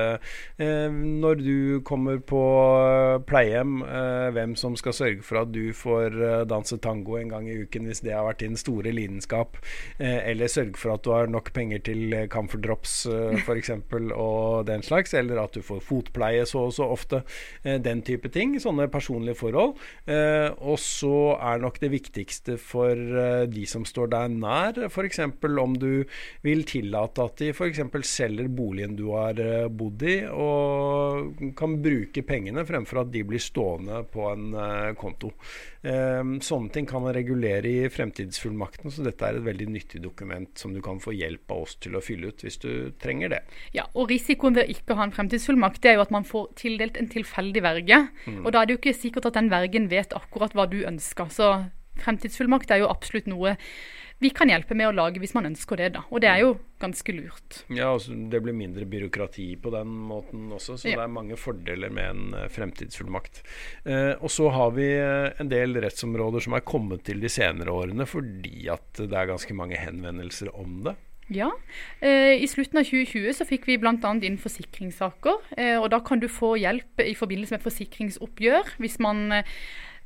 eh, 0.57 0.89
når 0.89 1.43
du 1.43 1.59
kommer 1.85 2.23
på 2.25 2.41
eh, 2.81 3.19
pleiehjem, 3.29 3.83
eh, 3.85 4.29
hvem 4.33 4.55
som 4.57 4.79
skal 4.81 4.97
sørge 4.97 5.27
for 5.27 5.43
at 5.43 5.53
du 5.53 5.75
får 5.77 6.17
danse 6.49 6.79
tango 6.81 7.19
en 7.21 7.35
gang 7.35 7.51
i 7.53 7.59
uken 7.67 7.85
hvis 7.91 8.01
det 8.01 8.15
har 8.17 8.25
vært 8.31 8.41
din 8.41 8.57
store 8.57 8.95
lidenskap. 8.97 9.61
Eh, 10.01 10.31
eller 10.33 10.49
sørge 10.49 10.81
for 10.81 10.95
at 10.97 11.05
du 11.05 11.13
har 11.13 11.29
nok 11.29 11.53
penger 11.53 11.85
til 11.91 12.17
camphor 12.33 12.65
drops 12.65 12.97
eh, 13.13 13.37
f.eks. 13.43 13.75
og 14.17 14.65
den 14.71 14.87
slags. 14.87 15.13
Eller 15.13 15.43
at 15.45 15.53
du 15.53 15.61
får 15.61 15.85
fotpleie 15.85 16.49
så 16.49 16.65
og 16.71 16.73
så 16.73 16.89
ofte. 16.97 17.21
Den 17.63 18.01
type 18.07 18.33
ting. 18.33 18.57
Sånne 18.63 18.89
personlige 18.89 19.37
forhold. 19.37 19.77
Og 20.07 20.79
så 20.81 21.17
er 21.37 21.61
nok 21.61 21.77
det 21.83 21.93
viktigste 21.93 22.57
for 22.61 22.86
eh, 22.94 23.44
de 23.51 23.64
som 23.68 23.87
står 23.87 24.11
deg 24.12 24.35
nær, 24.37 24.81
f.eks. 24.88 25.22
om 25.62 25.77
du 25.81 26.05
vil 26.44 26.64
tillate 26.68 27.25
at 27.25 27.40
de 27.40 27.53
f.eks. 27.55 27.81
selger 28.07 28.51
boligen 28.53 28.96
du 28.99 29.09
har 29.14 29.40
eh, 29.40 29.68
bodd 29.72 30.05
i, 30.07 30.18
og 30.29 31.40
kan 31.59 31.79
bruke 31.83 32.25
pengene 32.27 32.66
fremfor 32.68 33.05
at 33.05 33.14
de 33.14 33.25
blir 33.27 33.42
stående 33.42 34.03
på 34.12 34.29
en 34.31 34.53
eh, 34.53 34.92
konto. 34.99 35.33
Eh, 35.87 36.22
sånne 36.44 36.75
ting 36.75 36.88
kan 36.88 37.05
man 37.05 37.16
regulere 37.16 37.72
i 37.72 37.90
fremtidsfullmakten, 37.92 38.92
så 38.92 39.07
dette 39.07 39.27
er 39.27 39.40
et 39.40 39.49
veldig 39.49 39.70
nyttig 39.72 40.03
dokument 40.05 40.53
som 40.59 40.75
du 40.77 40.83
kan 40.85 41.01
få 41.03 41.16
hjelp 41.16 41.57
av 41.57 41.64
oss 41.66 41.77
til 41.81 41.96
å 41.96 42.05
fylle 42.05 42.33
ut 42.33 42.44
hvis 42.44 42.61
du 42.62 42.70
trenger 43.01 43.33
det. 43.37 43.42
Ja, 43.77 43.88
og 43.94 44.11
Risikoen 44.12 44.57
ved 44.59 44.68
å 44.68 44.77
ikke 44.77 44.99
ha 44.99 45.07
en 45.07 45.14
fremtidsfullmakt 45.16 45.83
det 45.87 45.92
er 45.92 46.01
jo 46.01 46.07
at 46.07 46.14
man 46.14 46.27
får 46.27 46.51
tildelt 46.59 46.99
en 46.99 47.11
tilfeldig 47.12 47.62
verge. 47.64 48.03
Og 48.42 48.53
Da 48.53 48.62
er 48.62 48.66
det 48.66 48.77
jo 48.77 48.81
ikke 48.81 48.96
sikkert 48.96 49.31
at 49.31 49.38
den 49.38 49.51
vergen 49.53 49.90
vet 49.92 50.14
akkurat 50.16 50.55
hva 50.57 50.66
du 50.70 50.81
ønsker. 50.88 51.31
Så 51.33 51.51
fremtidsfullmakt 52.03 52.71
er 52.71 52.83
jo 52.85 52.91
absolutt 52.93 53.27
noe 53.31 53.57
vi 54.19 54.31
kan 54.33 54.49
hjelpe 54.49 54.73
med 54.73 54.89
å 54.89 54.95
lage 54.97 55.21
hvis 55.21 55.35
man 55.37 55.45
ønsker 55.45 55.77
det. 55.77 55.91
da. 55.93 56.01
Og 56.09 56.23
det 56.25 56.29
er 56.31 56.39
jo 56.41 56.55
ganske 56.81 57.13
lurt. 57.13 57.59
Ja, 57.69 57.91
altså 57.93 58.15
Det 58.31 58.41
blir 58.41 58.55
mindre 58.57 58.87
byråkrati 58.89 59.61
på 59.61 59.69
den 59.75 59.91
måten 60.09 60.47
også, 60.57 60.79
så 60.81 60.89
Ja. 60.89 60.97
det 60.97 61.05
er 61.05 61.13
mange 61.13 61.37
fordeler 61.37 61.91
med 61.93 62.09
en 62.09 62.35
eh, 62.35 62.49
fremtidsfullmakt. 62.49 63.43
Eh, 63.85 64.15
og 64.17 64.31
så 64.33 64.49
har 64.51 64.71
vi 64.73 64.89
eh, 64.97 65.35
en 65.39 65.51
del 65.53 65.77
rettsområder 65.85 66.41
som 66.41 66.55
er 66.57 66.65
kommet 66.65 67.05
til 67.05 67.21
de 67.21 67.29
senere 67.29 67.69
årene 67.69 68.07
fordi 68.09 68.71
at 68.73 68.95
det 69.05 69.13
er 69.13 69.27
ganske 69.35 69.53
mange 69.55 69.77
henvendelser 69.77 70.49
om 70.57 70.83
det. 70.85 70.97
Ja, 71.29 71.51
eh, 72.01 72.39
I 72.41 72.47
slutten 72.47 72.79
av 72.79 72.85
2020 72.89 73.35
så 73.35 73.45
fikk 73.45 73.67
vi 73.67 73.77
bl.a. 73.77 73.99
inn 74.23 74.39
forsikringssaker. 74.39 75.43
Eh, 75.59 75.77
og 75.77 75.91
Da 75.91 75.99
kan 76.01 76.21
du 76.21 76.29
få 76.29 76.55
hjelp 76.57 77.01
i 77.05 77.13
forbindelse 77.19 77.59
med 77.59 77.67
forsikringsoppgjør 77.67 78.77
hvis 78.79 78.99
man 79.03 79.33
eh, 79.33 79.43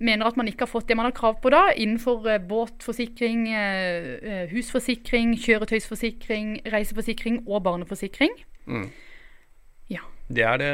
mener 0.00 0.28
at 0.28 0.38
man 0.40 0.48
ikke 0.48 0.64
har 0.64 0.72
fått 0.72 0.88
det 0.88 0.96
man 0.98 1.08
har 1.08 1.16
krav 1.16 1.38
på 1.42 1.52
da, 1.52 1.68
innenfor 1.76 2.26
eh, 2.30 2.40
båtforsikring, 2.50 3.46
eh, 3.52 4.08
eh, 4.20 4.44
husforsikring, 4.52 5.36
kjøretøysforsikring, 5.40 6.56
reiseforsikring 6.72 7.42
og 7.46 7.64
barneforsikring. 7.68 8.34
Mm. 8.66 8.88
Ja. 9.92 10.06
Det 10.30 10.46
er 10.46 10.62
det 10.62 10.70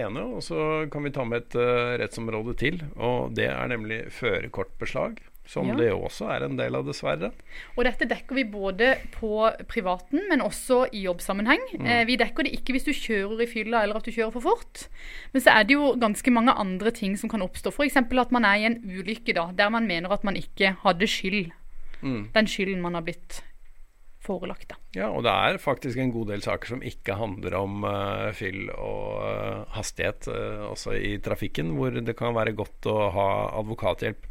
ene. 0.00 0.26
Og 0.36 0.42
så 0.46 0.86
kan 0.92 1.04
vi 1.06 1.12
ta 1.14 1.26
med 1.28 1.44
et 1.44 1.58
rettsområde 2.00 2.56
til, 2.58 2.82
og 2.96 3.34
det 3.36 3.50
er 3.52 3.70
nemlig 3.70 4.04
førerkortbeslag. 4.16 5.20
Som 5.46 5.68
Ja. 5.68 5.74
det 5.76 5.90
også 5.92 6.30
er 6.32 6.44
en 6.46 6.56
del 6.56 6.74
av, 6.74 6.86
dessverre. 6.86 7.32
Og 7.76 7.84
dette 7.84 8.08
dekker 8.08 8.34
vi 8.34 8.44
både 8.44 8.96
på 9.12 9.44
privaten, 9.68 10.22
men 10.28 10.40
også 10.40 10.88
i 10.90 11.04
jobbsammenheng. 11.04 11.60
Eh, 11.84 12.04
vi 12.06 12.16
dekker 12.16 12.44
det 12.44 12.54
ikke 12.56 12.72
hvis 12.72 12.88
du 12.88 12.92
kjører 12.92 13.42
i 13.42 13.46
fylla 13.46 13.82
eller 13.82 13.96
at 13.96 14.04
du 14.04 14.10
kjører 14.10 14.32
for 14.32 14.40
fort. 14.40 14.88
Men 15.34 15.42
så 15.42 15.52
er 15.52 15.64
det 15.64 15.76
jo 15.76 15.92
ganske 16.00 16.30
mange 16.32 16.52
andre 16.52 16.90
ting 16.90 17.18
som 17.18 17.28
kan 17.28 17.42
oppstå. 17.42 17.72
F.eks. 17.72 17.96
at 17.96 18.32
man 18.32 18.44
er 18.44 18.56
i 18.56 18.64
en 18.64 18.80
ulykke 18.84 19.34
da, 19.34 19.50
der 19.52 19.68
man 19.68 19.86
mener 19.86 20.10
at 20.10 20.24
man 20.24 20.36
ikke 20.36 20.76
hadde 20.80 21.06
skyld. 21.06 21.52
Mm. 22.00 22.30
Den 22.32 22.46
skylden 22.46 22.80
man 22.80 22.94
har 22.94 23.02
blitt 23.02 23.42
forelagt. 24.24 24.68
da. 24.72 24.76
Ja, 24.96 25.08
og 25.10 25.24
det 25.26 25.32
er 25.32 25.60
faktisk 25.60 26.00
en 26.00 26.12
god 26.14 26.32
del 26.32 26.44
saker 26.44 26.74
som 26.74 26.84
ikke 26.84 27.16
handler 27.20 27.56
om 27.58 27.84
uh, 27.84 28.32
fyll 28.36 28.70
og 28.72 29.20
uh, 29.20 29.64
hastighet, 29.76 30.28
uh, 30.32 30.70
også 30.70 30.96
i 30.96 31.16
trafikken, 31.24 31.74
hvor 31.76 31.90
det 31.90 32.16
kan 32.16 32.36
være 32.36 32.56
godt 32.56 32.88
å 32.90 33.10
ha 33.14 33.28
advokathjelp. 33.60 34.28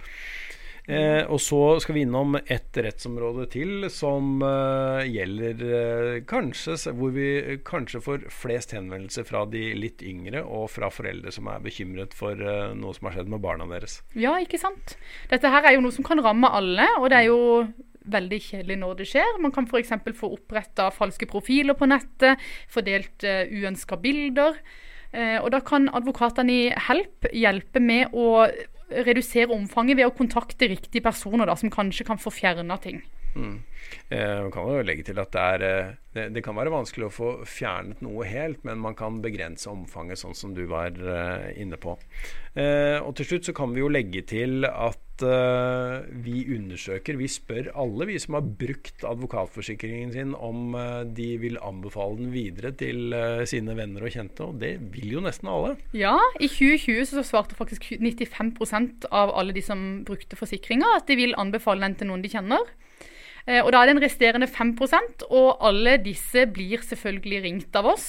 Eh, 0.83 1.23
og 1.31 1.39
så 1.39 1.79
skal 1.79 1.95
vi 1.95 2.01
innom 2.03 2.35
et 2.41 2.75
rettsområde 2.75 3.45
til 3.53 3.85
som 3.93 4.41
eh, 4.43 5.05
gjelder 5.07 5.61
eh, 5.63 6.17
kanskje 6.27 6.75
Hvor 6.91 7.13
vi 7.15 7.27
kanskje 7.63 8.01
får 8.03 8.25
flest 8.27 8.73
henvendelser 8.75 9.23
fra 9.23 9.45
de 9.47 9.69
litt 9.79 10.03
yngre, 10.03 10.41
og 10.43 10.67
fra 10.73 10.89
foreldre 10.91 11.31
som 11.31 11.47
er 11.47 11.63
bekymret 11.63 12.15
for 12.17 12.35
eh, 12.35 12.75
noe 12.75 12.91
som 12.97 13.07
har 13.07 13.15
skjedd 13.15 13.31
med 13.31 13.43
barna 13.45 13.69
deres. 13.71 14.01
Ja, 14.19 14.35
ikke 14.43 14.59
sant? 14.59 14.97
Dette 15.31 15.51
her 15.53 15.63
er 15.63 15.77
jo 15.77 15.85
noe 15.85 15.95
som 15.95 16.03
kan 16.03 16.19
ramme 16.23 16.51
alle, 16.51 16.89
og 16.99 17.07
det 17.13 17.21
er 17.21 17.29
jo 17.31 17.41
veldig 18.11 18.39
kjedelig 18.43 18.79
når 18.81 18.99
det 18.99 19.09
skjer. 19.13 19.39
Man 19.39 19.55
kan 19.55 19.69
f.eks. 19.69 19.95
få 20.19 20.33
oppretta 20.35 20.89
falske 20.91 21.29
profiler 21.31 21.77
på 21.79 21.87
nettet, 21.87 22.41
fordelt 22.71 23.23
uh, 23.23 23.47
uønska 23.47 23.95
bilder. 24.03 24.59
Uh, 25.13 25.39
og 25.39 25.53
da 25.53 25.61
kan 25.63 25.87
advokatene 25.95 26.51
i 26.51 26.65
Help 26.89 27.29
hjelpe 27.31 27.79
med 27.79 28.11
å 28.11 28.49
redusere 29.07 29.53
omfanget 29.55 29.99
ved 29.99 30.09
å 30.09 30.15
kontakte 30.15 30.69
riktige 30.71 31.03
personer 31.05 31.49
da, 31.49 31.57
som 31.59 31.73
kanskje 31.73 32.07
kan 32.07 32.21
få 32.21 32.33
fjerna 32.33 32.77
ting. 32.81 33.01
Mm. 33.33 33.63
Eh, 34.09 34.49
kan 34.53 34.69
jo 34.69 34.81
legge 34.85 35.05
til 35.07 35.17
at 35.21 35.31
det, 35.33 35.43
er, 35.55 35.63
eh, 35.65 35.93
det, 36.13 36.25
det, 36.35 36.43
kan 36.45 36.57
være 36.57 36.73
vanskelig 36.73 37.07
å 37.07 37.13
få 37.13 37.29
fjernet 37.49 38.03
noe 38.05 38.27
helt, 38.29 38.61
men 38.67 38.81
man 38.83 38.97
kan 38.97 39.21
begrense 39.23 39.69
omfanget, 39.71 40.21
sånn 40.21 40.37
som 40.37 40.53
du 40.53 40.63
var 40.69 40.93
eh, 40.93 41.49
inne 41.61 41.79
på. 41.81 41.97
Eh, 42.53 42.99
og 43.01 43.15
til 43.17 43.31
slutt 43.31 43.49
så 43.49 43.55
kan 43.57 43.73
vi 43.73 43.81
jo 43.81 43.89
legge 43.91 44.21
til 44.29 44.67
at 44.69 45.02
eh, 45.21 46.05
vi 46.25 46.41
undersøker, 46.55 47.17
vi 47.19 47.27
spør 47.29 47.67
alle 47.77 48.07
vi 48.09 48.15
som 48.21 48.37
har 48.39 48.45
brukt 48.45 49.03
advokatforsikringen 49.05 50.13
sin 50.15 50.31
om 50.33 50.73
uh, 50.73 51.03
de 51.05 51.27
vil 51.41 51.59
anbefale 51.61 52.17
den 52.17 52.31
videre 52.33 52.71
til 52.79 53.13
sine 53.49 53.75
venner 53.77 54.07
og 54.07 54.15
kjente, 54.15 54.47
og 54.47 54.57
det 54.61 54.71
vil 54.95 55.17
jo 55.17 55.23
nesten 55.23 55.51
alle. 55.51 55.75
Ja, 55.93 56.15
i 56.39 56.49
2020 56.49 57.11
så 57.11 57.25
svarte 57.27 57.57
faktisk 57.57 57.85
95% 57.91 59.09
av 59.11 59.35
alle 59.37 59.53
de 59.53 59.61
som 59.65 60.01
brukte 60.07 60.39
forsikringa 60.39 60.95
at 60.97 61.09
de 61.11 61.19
vil 61.19 61.37
anbefale 61.37 61.85
den 61.85 61.99
til 61.99 62.09
noen 62.09 62.23
de 62.23 62.31
kjenner. 62.33 62.73
Og 63.43 63.73
da 63.75 63.81
er 63.81 63.89
det 63.89 63.95
en 63.97 64.03
resterende 64.05 64.47
5% 64.47 65.25
og 65.27 65.65
alle 65.67 65.97
disse 65.99 66.45
blir 66.47 66.79
selvfølgelig 66.79 67.41
ringt 67.43 67.75
av 67.75 67.89
oss. 67.91 68.07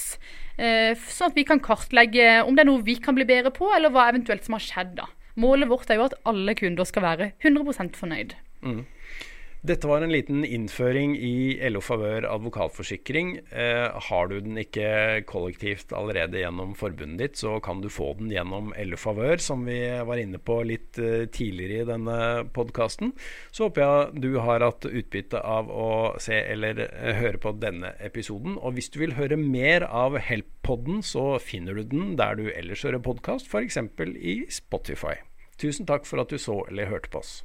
Sånn 0.55 1.27
at 1.27 1.35
vi 1.35 1.43
kan 1.43 1.59
kartlegge 1.59 2.45
om 2.47 2.55
det 2.55 2.63
er 2.63 2.69
noe 2.69 2.85
vi 2.87 2.95
kan 3.03 3.17
bli 3.17 3.27
bedre 3.27 3.51
på, 3.51 3.67
eller 3.75 3.91
hva 3.91 4.07
eventuelt 4.13 4.47
som 4.47 4.55
har 4.55 4.63
skjedd. 4.63 4.95
da. 5.01 5.09
Målet 5.35 5.69
vårt 5.69 5.89
er 5.91 5.99
jo 5.99 6.07
at 6.07 6.15
alle 6.25 6.55
kunder 6.55 6.87
skal 6.87 7.03
være 7.03 7.31
100 7.43 7.95
fornøyd. 7.97 8.35
Mm. 8.61 8.85
Dette 9.65 9.87
var 9.87 10.03
en 10.03 10.11
liten 10.11 10.43
innføring 10.45 11.15
i 11.17 11.57
LO 11.71 11.79
Favør 11.81 12.27
advokatforsikring. 12.29 13.31
Eh, 13.49 13.95
har 14.07 14.27
du 14.29 14.35
den 14.43 14.59
ikke 14.61 15.23
kollektivt 15.25 15.93
allerede 15.95 16.37
gjennom 16.37 16.75
forbundet 16.77 17.17
ditt, 17.23 17.39
så 17.41 17.55
kan 17.65 17.79
du 17.81 17.87
få 17.89 18.11
den 18.19 18.29
gjennom 18.29 18.75
LO 18.77 18.99
Favør, 19.01 19.41
som 19.41 19.63
vi 19.65 19.79
var 20.05 20.21
inne 20.21 20.37
på 20.37 20.59
litt 20.69 20.99
eh, 21.01 21.25
tidligere 21.33 21.81
i 21.81 21.87
denne 21.89 22.17
podkasten. 22.53 23.15
Så 23.49 23.65
håper 23.71 23.85
jeg 23.85 24.21
du 24.27 24.29
har 24.45 24.67
hatt 24.67 24.85
utbytte 24.85 25.41
av 25.41 25.71
å 25.73 25.89
se 26.21 26.37
eller 26.43 26.83
eh, 26.85 27.17
høre 27.23 27.41
på 27.41 27.55
denne 27.57 27.95
episoden. 28.05 28.59
Og 28.61 28.77
hvis 28.77 28.91
du 28.93 28.99
vil 29.01 29.17
høre 29.17 29.39
mer 29.39 29.87
av 29.87 30.19
Help-podden, 30.27 31.01
så 31.01 31.39
finner 31.41 31.73
du 31.73 31.89
den 31.95 32.13
der 32.21 32.37
du 32.37 32.51
ellers 32.51 32.85
hører 32.85 33.01
podkast, 33.01 33.49
f.eks. 33.49 33.81
i 34.13 34.37
Spotify. 34.61 35.17
Tusen 35.57 35.89
takk 35.89 36.05
for 36.05 36.21
at 36.21 36.29
du 36.29 36.37
så 36.37 36.61
eller 36.69 36.93
hørte 36.93 37.09
på 37.09 37.25
oss. 37.25 37.39